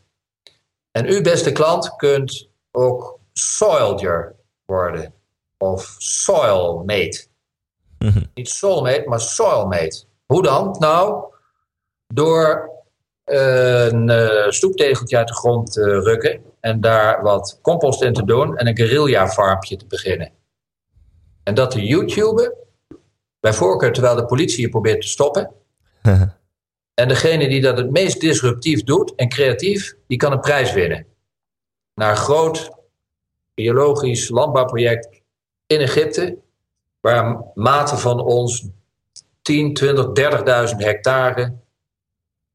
[0.91, 4.35] En u, beste klant, kunt ook soildier
[4.65, 5.15] worden.
[5.57, 7.27] Of soilmate.
[8.35, 10.05] Niet soulmate, maar soilmate.
[10.27, 10.77] Hoe dan?
[10.79, 11.25] Nou,
[12.07, 12.71] door
[13.25, 18.57] een uh, stoeptegeltje uit de grond te rukken en daar wat compost in te doen
[18.57, 20.33] en een guerrilla farmpje te beginnen.
[21.43, 22.55] En dat te YouTuben,
[23.41, 25.51] bij voorkeur terwijl de politie je probeert te stoppen.
[27.01, 31.07] en degene die dat het meest disruptief doet en creatief, die kan een prijs winnen.
[31.95, 32.78] Naar groot
[33.59, 35.09] biologisch landbouwproject
[35.67, 36.39] in Egypte,
[37.01, 38.69] waar maten van ons
[39.43, 40.07] 10, 20,
[40.71, 41.55] 30.000 hectare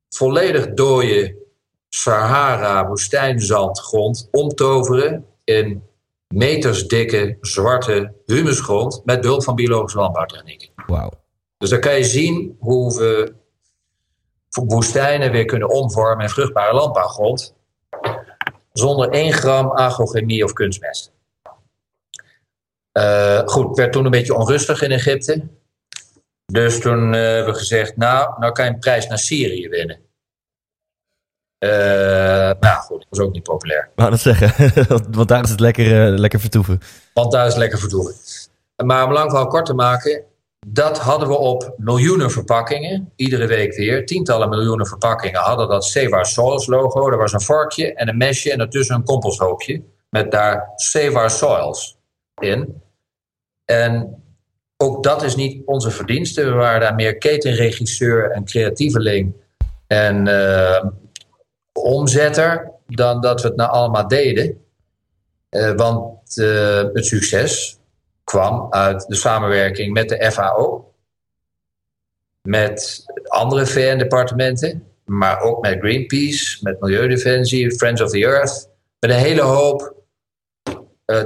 [0.10, 1.36] volledig dode
[1.90, 5.84] Sahara woestijnzandgrond omtoveren in
[6.28, 10.70] metersdikke zwarte humusgrond met behulp van biologische landbouwtechnieken.
[10.88, 11.12] Wauw.
[11.58, 13.34] Dus dan kan je zien hoe we
[14.52, 17.56] woestijnen weer kunnen omvormen in vruchtbare landbouwgrond
[18.74, 21.12] zonder 1 gram agrochemie of kunstmest.
[22.98, 25.48] Uh, goed, werd toen een beetje onrustig in Egypte.
[26.46, 30.00] Dus toen uh, hebben we gezegd, nou, nou kan je een prijs naar Syrië winnen.
[31.60, 31.70] Uh,
[32.60, 33.90] nou goed, dat was ook niet populair.
[33.96, 34.72] Wou dat zeggen,
[35.12, 36.82] want daar is het lekker, lekker vertoeven.
[37.14, 38.16] Want daar is het lekker vertoeven.
[38.86, 40.24] Maar om lang verhaal kort te maken,
[40.68, 43.12] dat hadden we op miljoenen verpakkingen.
[43.16, 44.06] Iedere week weer.
[44.06, 47.10] Tientallen miljoenen verpakkingen hadden dat Save Soils logo.
[47.10, 49.82] Er was een vorkje en een mesje en ertussen een composthoopje.
[50.10, 51.98] Met daar Save Soils
[52.42, 52.82] in.
[53.66, 54.24] En
[54.78, 56.44] ook dat is niet onze verdienste.
[56.44, 59.34] We waren daar meer ketenregisseur en creatieveling
[59.88, 60.86] en uh,
[61.74, 64.62] omzetter dan dat we het nou allemaal deden.
[65.50, 67.80] Uh, want uh, het succes
[68.34, 70.94] kwam uit de samenwerking met de FAO,
[72.42, 78.70] met andere VN-departementen, maar ook met Greenpeace, met Milieudefensie, Friends of the Earth,
[79.00, 79.94] met een hele hoop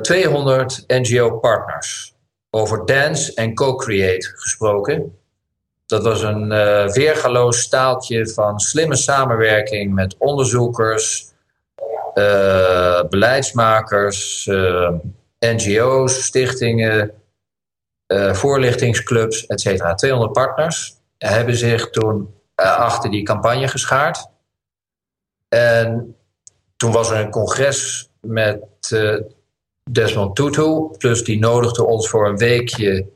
[0.02, 2.16] 200 NGO-partners
[2.50, 5.18] over dance en co-create gesproken.
[5.86, 11.34] Dat was een uh, weergaloos staaltje van slimme samenwerking met onderzoekers,
[12.14, 14.48] uh, beleidsmakers,
[15.40, 17.12] NGO's, stichtingen,
[18.32, 19.94] voorlichtingsclubs, etc.
[19.96, 24.28] 200 partners hebben zich toen achter die campagne geschaard.
[25.48, 26.16] En
[26.78, 28.60] toen was er een congres met
[29.92, 30.90] Desmond Tutu.
[30.98, 33.08] Plus die nodigde ons voor een weekje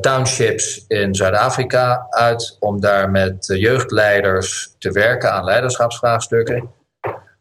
[0.00, 6.70] townships in Zuid-Afrika uit om daar met jeugdleiders te werken aan leiderschapsvraagstukken.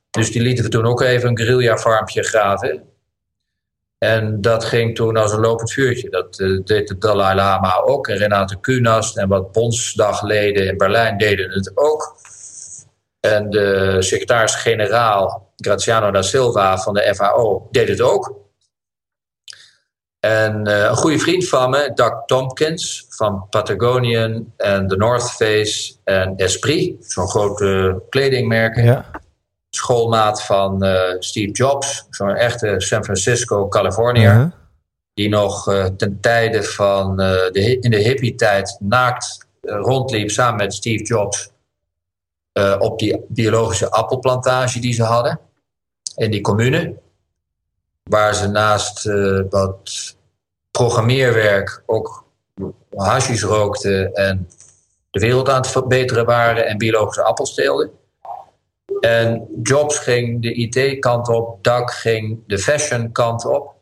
[0.10, 2.84] Dus die lieten we toen ook even een guerrilla-farmpje graven.
[4.06, 6.10] En dat ging toen als een lopend vuurtje.
[6.10, 8.08] Dat uh, deed de Dalai Lama ook.
[8.08, 12.18] En Renate Kunast en wat bondsdagleden in Berlijn deden het ook.
[13.20, 18.34] En de secretaris-generaal Graziano da Silva van de FAO deed het ook.
[20.20, 25.96] En uh, een goede vriend van me, Doug Tompkins van Patagonian en The North Face
[26.04, 28.84] en Esprit, zo'n grote kledingmerken.
[28.84, 29.12] Ja.
[29.76, 34.32] Schoolmaat van uh, Steve Jobs, zo'n echte San Francisco, Californiër.
[34.32, 34.52] Uh -huh.
[35.14, 41.04] Die nog uh, ten tijde van de, in de hippie-tijd naakt rondliep samen met Steve
[41.04, 41.54] Jobs
[42.80, 45.40] op die biologische appelplantage die ze hadden
[46.16, 46.96] in die commune.
[48.04, 50.16] Waar ze naast uh, wat
[50.72, 52.26] programmeerwerk ook
[52.96, 54.50] hashish rookten en
[55.12, 57.92] de wereld aan het verbeteren waren en biologische appels teelden.
[59.06, 63.74] En Jobs ging de IT-kant op, Doug ging de fashion-kant op.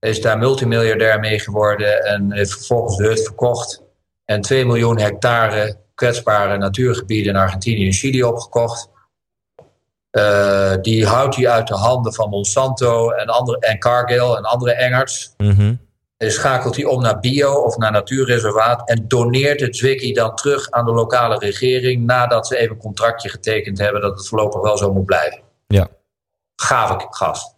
[0.00, 3.82] Is daar multimiljardair mee geworden en heeft vervolgens de hut verkocht
[4.24, 8.90] en 2 miljoen hectare kwetsbare natuurgebieden in Argentinië en Chili opgekocht.
[10.12, 14.72] Uh, die houdt hij uit de handen van Monsanto en, andere, en Cargill en andere
[14.72, 15.34] engerts.
[15.36, 15.60] Mhm.
[15.60, 15.85] En
[16.18, 20.84] schakelt hij om naar bio of naar natuurreservaat en doneert het Zwicky dan terug aan
[20.84, 24.92] de lokale regering nadat ze even een contractje getekend hebben dat het voorlopig wel zo
[24.92, 25.40] moet blijven.
[25.66, 25.88] Ja.
[26.56, 27.54] Gave gast.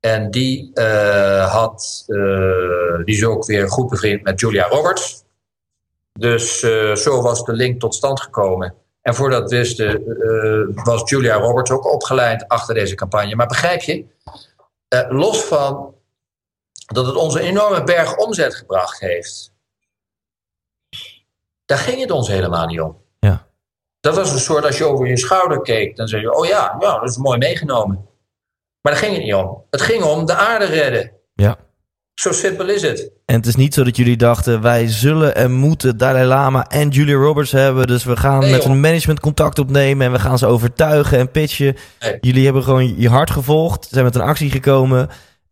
[0.00, 5.24] En die, uh, had, uh, die is ook weer goed bevriend met Julia Roberts.
[6.12, 8.74] Dus uh, zo was de link tot stand gekomen.
[9.02, 10.02] En voordat wisten
[10.84, 13.36] was Julia Roberts ook opgeleid achter deze campagne.
[13.36, 14.04] Maar begrijp je,
[15.08, 15.94] los van
[16.92, 19.52] dat het ons een enorme berg omzet gebracht heeft.
[21.64, 22.96] Daar ging het ons helemaal niet om.
[23.18, 23.46] Ja.
[24.00, 26.76] Dat was een soort, als je over je schouder keek, dan zeg je, oh ja,
[26.80, 28.06] ja dat is mooi meegenomen.
[28.80, 29.64] Maar daar ging het niet om.
[29.70, 31.12] Het ging om de aarde redden.
[31.34, 31.56] Ja.
[32.14, 33.10] Zo simpel is het.
[33.24, 36.88] En het is niet zo dat jullie dachten, wij zullen en moeten Dalai Lama en
[36.88, 37.86] Julia Roberts hebben.
[37.86, 41.30] Dus we gaan Nee, met een management contact opnemen en we gaan ze overtuigen en
[41.30, 41.76] pitchen.
[42.00, 42.18] Nee.
[42.20, 45.08] Jullie hebben gewoon je hart gevolgd, zijn met een actie gekomen.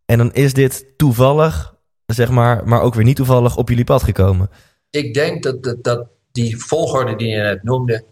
[0.07, 1.75] En dan is dit toevallig,
[2.07, 4.51] zeg maar, maar ook weer niet toevallig op jullie pad gekomen.
[4.91, 8.05] Ik denk dat, dat, dat die volgorde die je net noemde,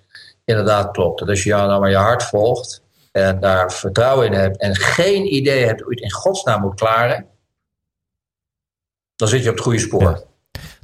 [0.44, 1.18] inderdaad klopt.
[1.18, 2.82] Dat als je jou nou maar je hart volgt
[3.12, 6.74] en daar vertrouwen in hebt en geen idee hebt hoe je het in godsnaam moet
[6.74, 7.26] klaren,
[9.16, 10.02] dan zit je op het goede spoor.
[10.02, 10.22] Ja.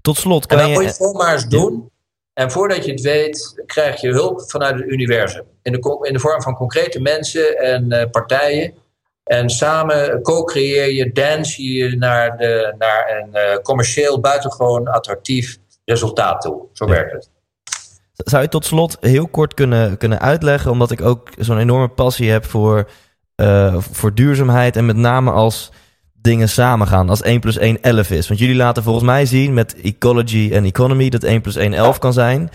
[0.01, 0.89] Tot slot, En kan dan moet je je...
[0.89, 1.91] het gewoon maar eens doen.
[2.33, 5.45] En voordat je het weet, krijg je hulp vanuit het universum.
[5.63, 8.75] In de, in de vorm van concrete mensen en eh, partijen.
[9.31, 16.41] En samen co-creëer je, dance je naar, de, naar een eh, commercieel buitengewoon attractief resultaat
[16.41, 16.67] toe.
[16.73, 16.93] Zo Ja.
[16.93, 17.31] werkt het.
[18.15, 22.31] Zou je tot slot heel kort kunnen, kunnen uitleggen, omdat ik ook zo'n enorme passie
[22.31, 22.89] heb voor,
[23.35, 25.73] eh, voor duurzaamheid en met name als
[26.13, 28.29] dingen samengaan, als 1 plus 1 11 is.
[28.29, 31.99] Want jullie laten volgens mij zien met ecology en economy dat 1 plus 1 11
[31.99, 32.51] kan zijn,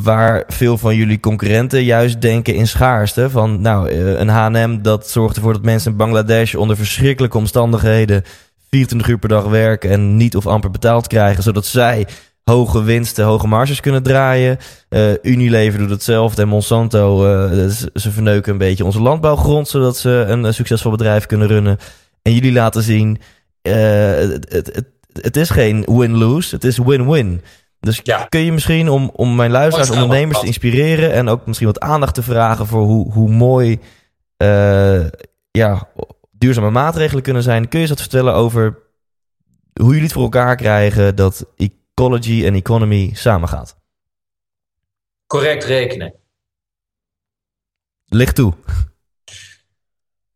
[0.00, 3.30] waar veel van jullie concurrenten juist denken in schaarste.
[3.30, 8.22] Van nou, eh, een H&M dat zorgt ervoor dat mensen in Bangladesh onder verschrikkelijke omstandigheden
[8.70, 12.06] 24 uur per dag werken en niet of amper betaald krijgen, zodat zij
[12.44, 14.58] hoge winsten, hoge marges kunnen draaien.
[14.88, 20.24] Eh, Unilever doet hetzelfde en Monsanto, eh, ze, verneuken een beetje onze landbouwgrond, zodat ze
[20.28, 21.78] een, succesvol bedrijf kunnen runnen.
[22.22, 23.20] En jullie laten zien,
[23.62, 24.84] het, het,
[25.20, 27.40] het is geen win-lose, het is win-win.
[27.82, 28.24] Dus Ja.
[28.28, 32.14] kun je misschien, om, om mijn luisteraars, ondernemers te inspireren en ook misschien wat aandacht
[32.14, 33.80] te vragen voor hoe, hoe mooi
[34.36, 35.06] eh,
[35.50, 35.88] ja,
[36.30, 37.68] duurzame maatregelen kunnen zijn.
[37.68, 38.78] Kun je eens wat vertellen over
[39.72, 43.76] hoe jullie het voor elkaar krijgen dat ecology en economy samengaat?
[45.26, 46.14] Correct rekenen.
[48.04, 48.52] Licht toe.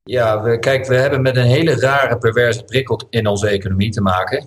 [0.03, 4.01] Ja, we, kijk, we hebben met een hele rare perverse prikkel in onze economie te
[4.01, 4.47] maken.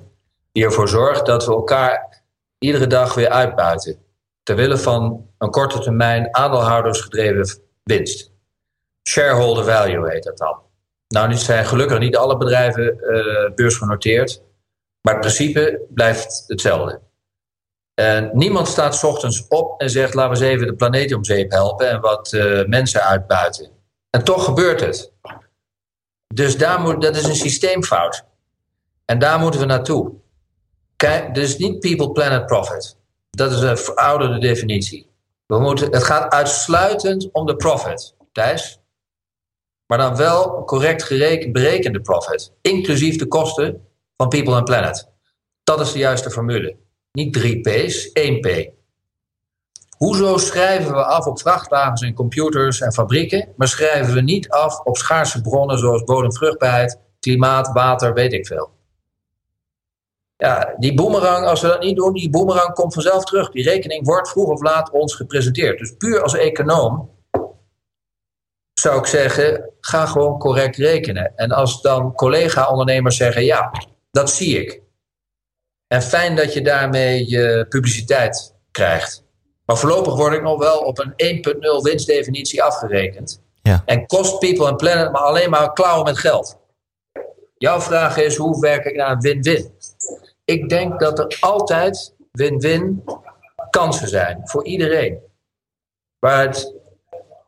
[0.51, 2.09] Die ervoor zorgt dat we elkaar
[2.60, 3.97] iedere dag weer uitbuiten.
[4.43, 8.32] Terwille van een korte termijn aandeelhoudersgedreven winst.
[9.10, 10.60] Shareholder value heet dat dan.
[11.07, 14.43] Nou, nu zijn gelukkig niet alle bedrijven eh, beursgenoteerd.
[15.01, 17.01] Maar het principe blijft hetzelfde.
[17.93, 21.51] En niemand staat ochtends op en zegt: laten we eens even de planeet om zeep
[21.51, 23.70] helpen en wat eh, mensen uitbuiten.
[24.10, 25.12] En toch gebeurt het.
[26.34, 28.26] Dus daar moet, dat is een systeemfout.
[29.05, 30.12] En daar moeten we naartoe.
[30.99, 32.97] Kijk, dus niet people, planet, profit.
[33.29, 35.09] Dat is een verouderde definitie.
[35.45, 38.79] We moeten, het gaat uitsluitend om de profit, Thijs.
[39.85, 41.09] Maar dan wel correct
[41.51, 42.51] berekende profit.
[42.61, 43.87] Inclusief de kosten
[44.17, 45.09] van people en planet.
[45.63, 46.77] Dat is de juiste formule.
[47.11, 48.69] Niet drie P's, één P.
[49.97, 54.79] Hoezo schrijven we af op vrachtwagens en computers en fabrieken, maar schrijven we niet af
[54.79, 58.77] op schaarse bronnen zoals bodemvruchtbaarheid, klimaat, water, weet ik veel.
[60.41, 63.49] Ja, die boemerang, als we dat niet doen, die boemerang komt vanzelf terug.
[63.49, 65.79] Die rekening wordt vroeg of laat ons gepresenteerd.
[65.79, 67.17] Dus puur als econoom
[68.73, 71.33] zou ik zeggen, ga gewoon correct rekenen.
[71.35, 73.71] En als dan collega-ondernemers zeggen, ja,
[74.11, 74.81] dat zie ik.
[75.87, 79.23] En fijn dat je daarmee je publiciteit krijgt.
[79.65, 83.41] Maar voorlopig word ik nog wel op een 1.0 winstdefinitie afgerekend.
[83.61, 83.83] Ja.
[83.85, 86.57] En kost people en planet maar alleen maar klauwen met geld.
[87.57, 89.73] Jouw vraag is, hoe werk ik naar een win-win?
[90.49, 93.03] Ik denk dat er altijd win-win
[93.69, 95.17] kansen zijn voor iedereen.
[96.19, 96.73] Waar het,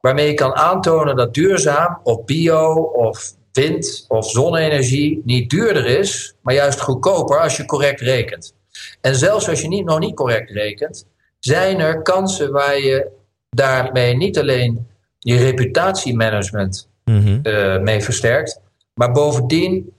[0.02, 6.36] waarmee je kan aantonen dat duurzaam of bio of wind of zonne-energie niet duurder is,
[6.42, 8.56] maar juist goedkoper als je correct rekent.
[9.02, 11.06] En zelfs als je niet, nog niet correct rekent,
[11.40, 13.08] zijn er kansen waar je
[13.50, 14.88] daarmee niet alleen
[15.20, 18.60] je reputatiemanagement eh, mee versterkt,
[18.94, 19.94] maar bovendien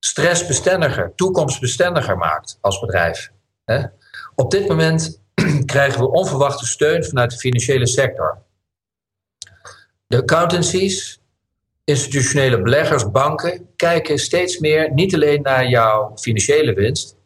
[0.00, 3.30] stressbestendiger, toekomstbestendiger maakt als bedrijf.
[3.64, 3.82] Hè?
[4.34, 5.20] Op dit moment
[5.64, 8.38] krijgen we onverwachte steun vanuit de financiële sector.
[10.06, 11.20] De accountancies,
[11.84, 17.16] institutionele beleggers, banken kijken steeds meer niet alleen naar jouw financiële winst,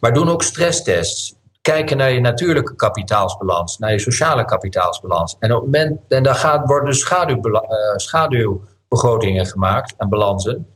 [0.00, 1.34] maar doen ook stresstests.
[1.60, 5.36] Kijken naar je natuurlijke kapitaalsbalans, naar je sociale kapitaalsbalans.
[5.38, 7.60] En, op het en daar gaat, worden schaduw, uh,
[7.96, 10.75] schaduwbegrotingen gemaakt en balansen.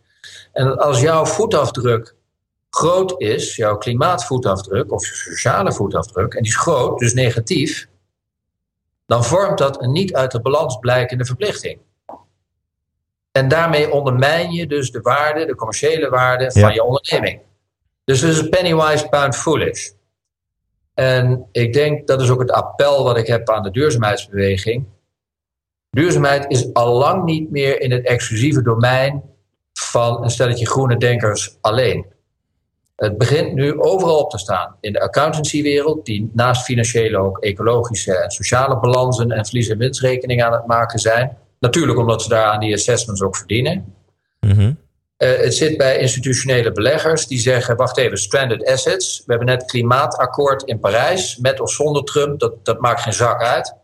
[0.53, 2.14] En als jouw voetafdruk
[2.70, 7.88] groot is, jouw klimaatvoetafdruk of je sociale voetafdruk, en die is groot, dus negatief,
[9.07, 11.80] dan vormt dat een niet uit de balans blijkende verplichting.
[13.32, 17.40] En daarmee ondermijn je dus de waarde, de commerciële waarde van je onderneming.
[18.05, 19.90] Dus het is pennywise pound foolish.
[20.94, 24.86] En ik denk dat is ook het appel wat ik heb aan de duurzaamheidsbeweging.
[25.90, 29.30] Duurzaamheid is al lang niet meer in het exclusieve domein
[29.81, 32.07] van een stelletje groene denkers alleen.
[32.97, 34.76] Het begint nu overal op te staan.
[34.81, 40.47] In de accountancywereld, die naast financiële ook ecologische en sociale balansen en verlies- en winstrekeningen
[40.47, 41.37] aan het maken zijn.
[41.59, 43.95] Natuurlijk omdat ze daar aan die assessments ook verdienen.
[44.41, 44.78] Mm
[45.26, 49.18] het zit bij institutionele beleggers die zeggen: wacht even, stranded assets.
[49.18, 53.43] We hebben net klimaatakkoord in Parijs, met of zonder Trump, dat, dat maakt geen zak
[53.43, 53.74] uit.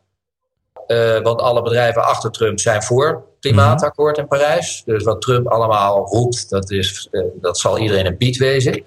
[0.86, 4.82] Uh, want alle bedrijven achter Trump zijn voor klimaatakkoord in Parijs.
[4.84, 8.84] Dus wat Trump allemaal roept, dat, is, uh, dat zal iedereen een bied wezen.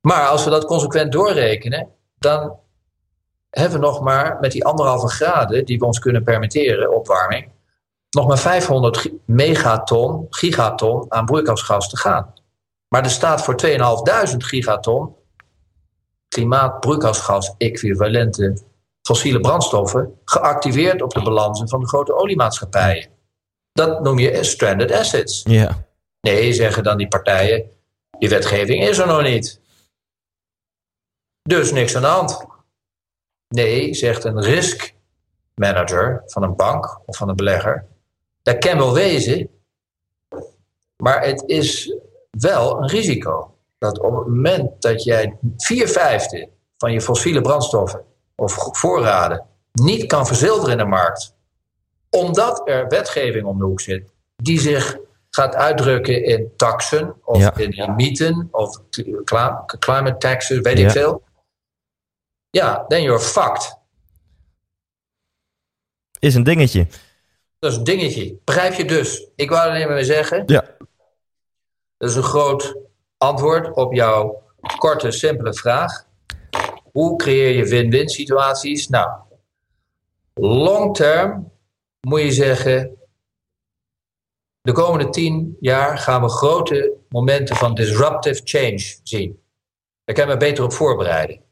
[0.00, 1.88] Maar als we dat consequent doorrekenen,
[2.18, 2.56] dan
[3.50, 7.52] hebben we nog maar met die anderhalve graden die we ons kunnen permitteren, opwarming,
[8.10, 12.32] nog maar 500 megaton, gigaton aan broeikasgas te gaan.
[12.88, 15.14] Maar er staat voor 2.500 gigaton
[16.28, 18.62] klimaatbroeikasgas equivalente
[19.02, 23.08] fossiele brandstoffen geactiveerd op de balansen van de grote oliemaatschappijen.
[23.74, 25.42] Dat noem je stranded assets.
[25.42, 25.86] Ja.
[26.20, 27.70] Nee, zeggen dan die partijen,
[28.18, 29.60] die wetgeving is er nog niet.
[31.42, 32.46] Dus niks aan de hand.
[33.48, 34.94] Nee, zegt een risk
[35.54, 37.86] manager van een bank of van een belegger.
[38.42, 39.50] Dat kan wel wezen,
[40.96, 41.96] maar het is
[42.30, 43.56] wel een risico.
[43.78, 48.04] Dat op het moment dat jij vier vijfde van je fossiele brandstoffen
[48.34, 51.33] of voorraden niet kan verzilveren in de markt,
[52.14, 54.98] omdat er wetgeving om de hoek zit die zich
[55.30, 58.80] gaat uitdrukken in taxen of in limieten of
[59.78, 61.22] climate taxes, weet ik veel.
[62.50, 63.78] Ja, then you're fucked.
[66.18, 66.86] Is een dingetje.
[67.58, 68.36] Dat is een dingetje.
[68.44, 69.28] Begrijp je dus?
[69.36, 70.42] Ik wou alleen maar zeggen.
[70.46, 70.64] Ja.
[71.98, 72.76] Dat is een groot
[73.18, 74.42] antwoord op jouw
[74.78, 76.06] korte, simpele vraag.
[76.92, 78.88] Hoe creëer je win-win situaties?
[78.88, 79.10] Nou,
[80.34, 81.52] long term
[82.04, 82.96] moet je zeggen.
[84.60, 89.42] De komende tien jaar gaan we grote momenten van disruptive change zien.
[90.04, 91.44] Daar kan je me beter op voorbereiden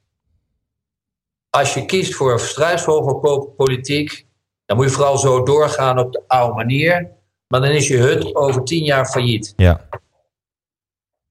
[1.53, 4.27] als je kiest voor een struisvogelpolitiek,
[4.65, 7.11] dan moet je vooral zo doorgaan op de oude manier.
[7.49, 9.53] Maar dan is je hut over tien jaar failliet.
[9.57, 9.89] Ja.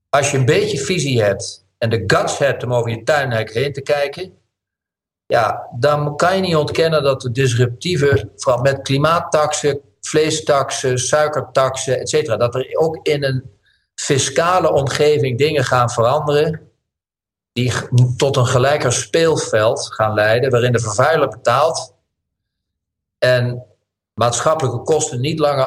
[0.10, 3.74] Als je een beetje visie hebt en de guts hebt om over je tuinhek heen
[3.74, 4.38] te kijken,
[5.32, 12.10] ja, dan kan je niet ontkennen dat de disruptieve, vooral met klimaattaxen, vleestaxen, suikertaxen, et
[12.10, 13.50] cetera, dat er ook in een
[13.96, 16.62] fiscale omgeving dingen gaan veranderen
[17.54, 17.74] die
[18.18, 21.96] tot een gelijker speelveld gaan leiden, waarin de vervuiler betaalt
[23.18, 23.64] en
[24.14, 25.66] maatschappelijke kosten niet langer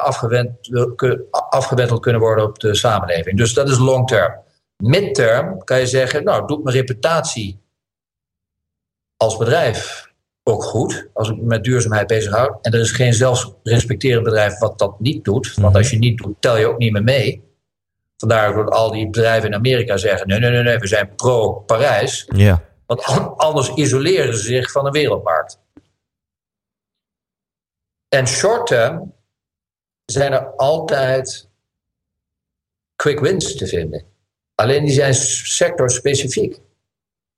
[1.49, 3.37] afgewenteld kunnen worden op de samenleving.
[3.37, 4.33] Dus dat is long term.
[4.77, 7.63] Midterm kan je zeggen, nou, doet mijn reputatie
[9.17, 10.13] als bedrijf
[10.43, 12.57] ook goed, als ik me met duurzaamheid bezighoud.
[12.61, 15.53] En er is geen zelfrespecterend bedrijf wat dat niet doet.
[15.53, 15.77] Want mhm.
[15.77, 17.43] als je niet doet, tel je ook niet meer mee.
[18.17, 22.27] Vandaar dat al die bedrijven in Amerika zeggen: nee, nee, nee, nee we zijn pro-Parijs.
[22.35, 22.63] Ja.
[22.85, 23.03] Want
[23.37, 25.59] anders isoleren ze zich van de wereldmarkt.
[28.07, 29.13] En short term
[30.05, 31.49] zijn er altijd
[32.95, 34.05] quick wins te vinden.
[34.55, 36.59] Alleen die zijn sectorspecifiek.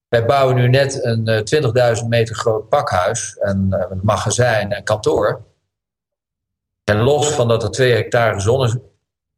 [0.09, 4.83] Wij bouwen nu net een 20.000 eh, meter groot pakhuis, en eh, een magazijn en
[4.83, 5.41] kantoor.
[6.83, 8.81] En los van dat er 2 hectare zonne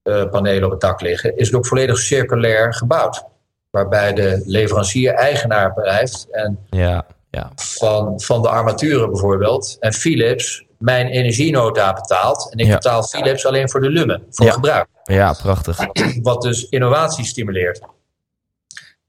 [0.02, 3.24] eh, panelen op het dak liggen, is het ook volledig circulair gebouwd.
[3.70, 6.28] Waarbij de leverancier eigenaar blijft.
[6.32, 7.52] En ja, ja.
[7.56, 9.78] Van, van de armaturen bijvoorbeeld.
[9.80, 12.52] En Philips mijn energienota betaalt.
[12.52, 14.88] En ik betaal Philips alleen voor de lumen, voor gebruik.
[15.04, 15.78] Ja, prachtig.
[16.22, 17.82] Wat dus innovatie stimuleert.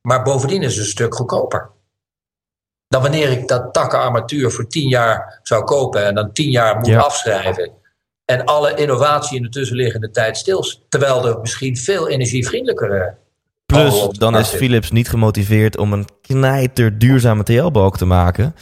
[0.02, 1.70] Maar bovendien is het een stuk goedkoper.
[2.88, 6.94] Dan wanneer ik dat takkenarmatuur voor tien jaar zou kopen en dan tien jaar moet
[6.94, 7.72] afschrijven
[8.24, 10.64] en alle innovatie in de tussenliggende tijd stil.
[10.88, 13.16] Terwijl er misschien veel energievriendelijkere
[13.66, 14.48] Plus, dan is.
[14.48, 18.54] Philips niet gemotiveerd om een knijter duurzame TL-balk te maken.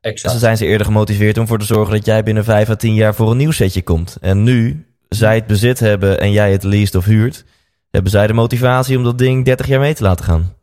[0.00, 0.34] Exact.
[0.34, 2.94] Ze zijn ze eerder gemotiveerd om ervoor te zorgen dat jij binnen 5 à 10
[2.94, 4.16] jaar voor een nieuw setje komt.
[4.20, 7.44] En nu zij het bezit hebben en jij het leest of huurt,
[7.90, 10.56] hebben zij de motivatie om dat ding 30 jaar mee te laten gaan.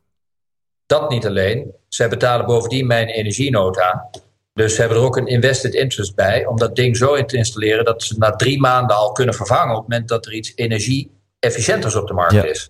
[0.85, 1.71] Dat niet alleen.
[1.87, 4.09] Zij betalen bovendien mijn energienota.
[4.53, 7.37] Dus ze hebben er ook een invested interest bij om dat ding zo in te
[7.37, 10.51] installeren dat ze na drie maanden al kunnen vervangen op het moment dat er iets
[10.55, 12.43] energie-efficiënters op de markt Ja.
[12.43, 12.69] is.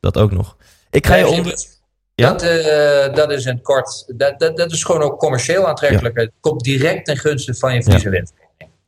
[0.00, 0.56] Dat ook nog.
[0.90, 1.54] Ik ga je onder...
[2.14, 2.30] Ja?
[2.32, 4.04] Dat, eh, dat is het kort.
[4.16, 6.16] Dat, dat, dat is gewoon ook commercieel aantrekkelijk.
[6.16, 8.32] Het komt direct ten gunste van je vlies en wind.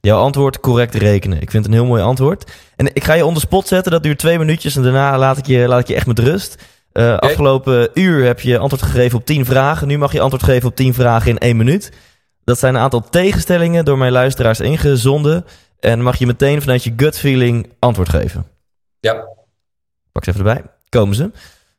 [0.00, 1.40] Jouw antwoord correct rekenen.
[1.40, 2.50] Ik vind het een heel mooi antwoord.
[2.76, 3.92] En ik ga je onder spot zetten.
[3.92, 4.76] Dat duurt twee minuutjes.
[4.76, 6.62] En daarna laat ik je, laat ik je echt met rust.
[6.98, 9.88] Eh, Afgelopen uur heb je antwoord gegeven op 10 vragen.
[9.88, 11.92] Nu mag je antwoord geven op 10 vragen in één minuut.
[12.44, 15.44] Dat zijn een aantal tegenstellingen door mijn luisteraars ingezonden.
[15.80, 18.46] En mag je meteen vanuit je gut feeling antwoord geven.
[19.00, 19.28] Ja,
[20.12, 20.64] Pak ze even erbij.
[20.88, 21.30] Komen ze.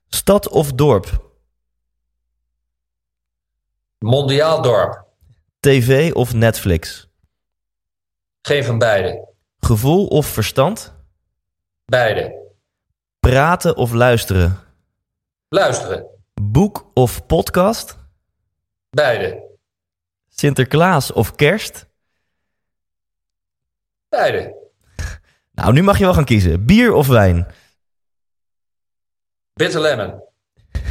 [0.07, 1.27] Stad of dorp?
[3.99, 5.05] mondiaal dorp.
[5.59, 7.09] TV of Netflix?
[8.41, 9.27] Geen van beide.
[9.59, 10.93] Gevoel of verstand?
[11.85, 12.51] Beide.
[13.19, 14.67] Praten of luisteren?
[15.49, 16.07] Luisteren.
[16.41, 17.97] Boek of podcast?
[18.89, 19.57] Beide.
[20.27, 21.85] Sinterklaas of kerst?
[24.09, 24.55] Beide.
[25.51, 26.65] Nou, nu mag je wel gaan kiezen.
[26.65, 27.47] Bier of wijn?
[29.53, 30.23] Bitter lemon.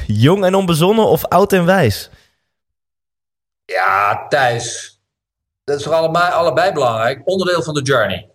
[0.06, 2.10] Jong en onbezonnen of oud en wijs?
[3.64, 5.00] Ja, Thijs.
[5.64, 7.20] Dat is voor allebei, allebei belangrijk.
[7.24, 8.30] Onderdeel van de journey.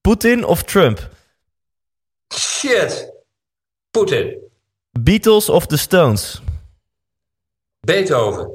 [0.00, 1.10] Poetin of Trump?
[2.34, 3.12] Shit.
[3.90, 4.45] Poetin.
[5.00, 6.40] Beatles of The Stones?
[7.80, 8.50] Beethoven.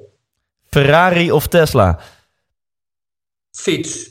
[0.70, 2.00] Ferrari of Tesla?
[3.52, 4.10] Fiets.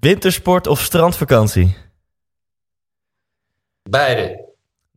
[0.00, 1.76] Wintersport of strandvakantie?
[3.82, 4.48] Beide.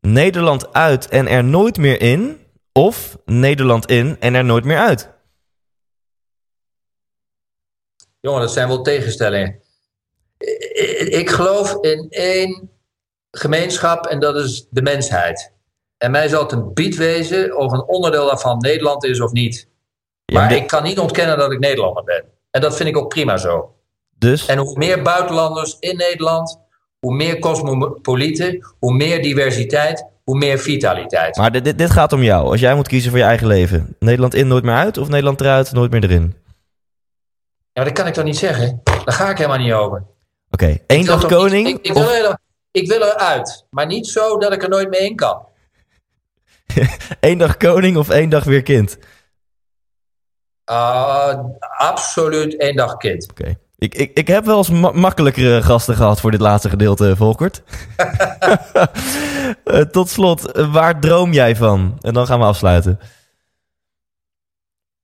[0.02, 2.42] Nederland uit en er nooit meer in?
[2.72, 5.10] Of Nederland in en er nooit meer uit?
[8.20, 9.62] Jongen, dat zijn wel tegenstellingen.
[11.10, 12.72] Ik geloof in één
[13.32, 15.54] gemeenschap en dat is de mensheid.
[16.04, 19.68] En mij zal het een bied wezen of een onderdeel daarvan Nederland is of niet.
[20.34, 22.24] Maar ik kan niet ontkennen dat ik Nederlander ben.
[22.52, 23.76] En dat vind ik ook prima zo.
[24.18, 26.60] Dus, En hoe meer buitenlanders in Nederland,
[27.00, 31.38] hoe meer cosmopolieten, hoe meer diversiteit, hoe meer vitaliteit.
[31.38, 32.46] maar dit, dit, dit gaat om jou.
[32.52, 33.96] Als jij moet kiezen voor je eigen leven.
[34.00, 34.98] Nederland in, nooit meer uit?
[34.98, 36.36] Of Nederland eruit, nooit meer erin?
[37.74, 38.82] Ja, dat kan ik toch niet zeggen?
[38.84, 40.04] Daar ga ik helemaal niet over.
[40.52, 41.68] Oké, één Ik wil dag niet- koning?
[41.82, 42.38] ik, of- wil er,
[42.72, 45.52] ik wil eruit, maar niet zo dat ik er nooit mee in kan.
[47.20, 48.98] Eén dag koning of één dag weer kind?
[50.66, 51.40] Ah,
[51.78, 53.30] absoluut één dag kind.
[53.30, 53.58] Oké.
[53.78, 57.64] Ik, ik, ik heb wel eens ma- makkelijkere gasten gehad voor dit laatste gedeelte, Volkert.
[59.64, 61.98] Eh, tot slot, eh, waar droom jij van?
[62.02, 63.00] En dan gaan we afsluiten.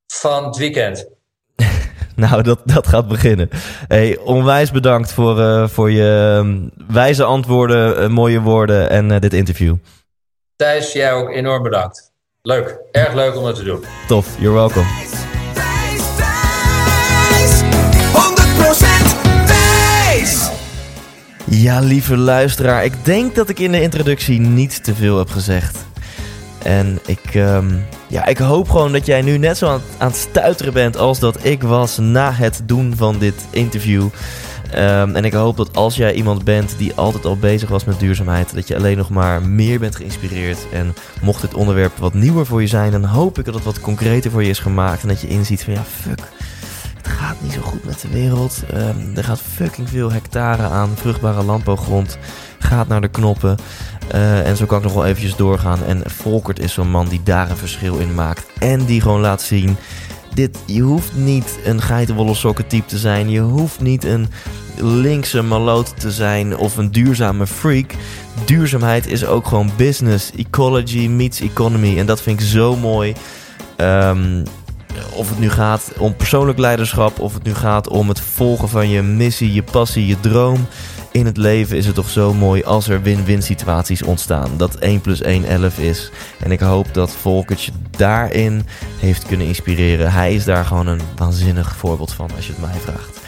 [0.07, 1.07] Van het weekend.
[2.15, 3.49] Nou, dat, dat gaat beginnen.
[3.87, 9.75] Hey, onwijs bedankt voor, eh, voor je ehm, wijze antwoorden, mooie woorden en dit interview.
[10.59, 12.11] Thijs, jij ook enorm bedankt.
[12.41, 13.83] Leuk, erg leuk om dat te doen.
[14.07, 14.85] Tof, you're welcome.
[15.53, 17.61] Thijs, Thijs,
[19.41, 20.49] 100% Thijs.
[21.45, 25.77] Ja, lieve luisteraar, ik denk dat ik in de introductie niet te veel heb gezegd.
[26.63, 27.69] En ik, ehm,
[28.07, 31.19] ja, ik hoop gewoon dat jij nu net zo aan, aan het stuiteren bent als
[31.19, 34.07] dat ik was na het doen van dit interview.
[34.71, 37.99] Ehm, en ik hoop dat als jij iemand bent die altijd al bezig was met
[37.99, 40.57] duurzaamheid, dat je alleen nog maar meer bent geïnspireerd.
[40.71, 43.81] En mocht dit onderwerp wat nieuwer voor je zijn, dan hoop ik dat het wat
[43.81, 45.01] concreter voor je is gemaakt.
[45.01, 46.21] En dat je inziet van ja, fuck,
[46.97, 48.63] het gaat niet zo goed met de wereld.
[48.73, 52.17] Ehm, er gaat fucking veel hectare aan vruchtbare landbouwgrond.
[52.59, 53.57] Gaat naar de knoppen.
[54.07, 55.83] Eh, en zo kan ik nog wel eventjes doorgaan.
[55.83, 58.45] En Volkert is zo'n man die daar een verschil in maakt.
[58.59, 59.77] En die gewoon laat zien.
[60.33, 63.29] Dit, je hoeft niet een geitenwolle sokken type te zijn.
[63.29, 64.27] Je hoeft niet een
[64.77, 67.91] linkse maloot te zijn of een duurzame freak.
[68.45, 70.31] Duurzaamheid is ook gewoon business.
[70.35, 71.97] Ecology meets economy.
[71.97, 73.13] En dat vind ik zo mooi.
[73.75, 74.43] Ehm,
[75.13, 78.89] of het nu gaat om persoonlijk leiderschap, of het nu gaat om het volgen van
[78.89, 80.67] je missie, je passie, je droom.
[81.11, 84.51] In het leven is het toch zo mooi als er win-win situaties ontstaan.
[84.57, 86.11] Dat 1 plus 1 11 is.
[86.39, 88.65] En ik hoop dat Volkert je daarin
[88.99, 90.11] heeft kunnen inspireren.
[90.11, 93.18] Hij is daar gewoon een waanzinnig voorbeeld van als je het mij vraagt.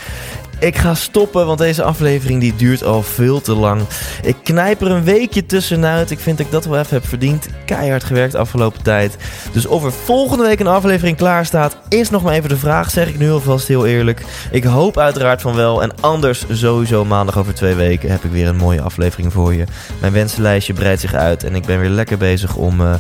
[0.61, 3.81] Ik ga stoppen, want deze aflevering die duurt al veel te lang.
[4.23, 6.11] Ik knijp er een weekje tussenuit.
[6.11, 7.47] Ik vind dat ik dat wel even heb verdiend.
[7.65, 9.17] Keihard gewerkt afgelopen tijd.
[9.51, 12.89] Dus of er volgende week een aflevering klaar staat, is nog maar even de vraag.
[12.89, 14.25] Zeg ik nu alvast heel eerlijk.
[14.51, 15.81] Ik hoop uiteraard van wel.
[15.81, 19.65] En anders sowieso maandag over twee weken heb ik weer een mooie aflevering voor je.
[20.01, 22.93] Mijn wensenlijstje breidt zich uit en ik ben weer lekker bezig om, uh,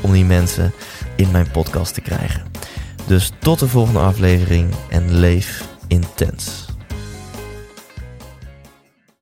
[0.00, 0.72] om die mensen
[1.16, 2.42] in mijn podcast te krijgen.
[3.06, 6.67] Dus tot de volgende aflevering en leef intens.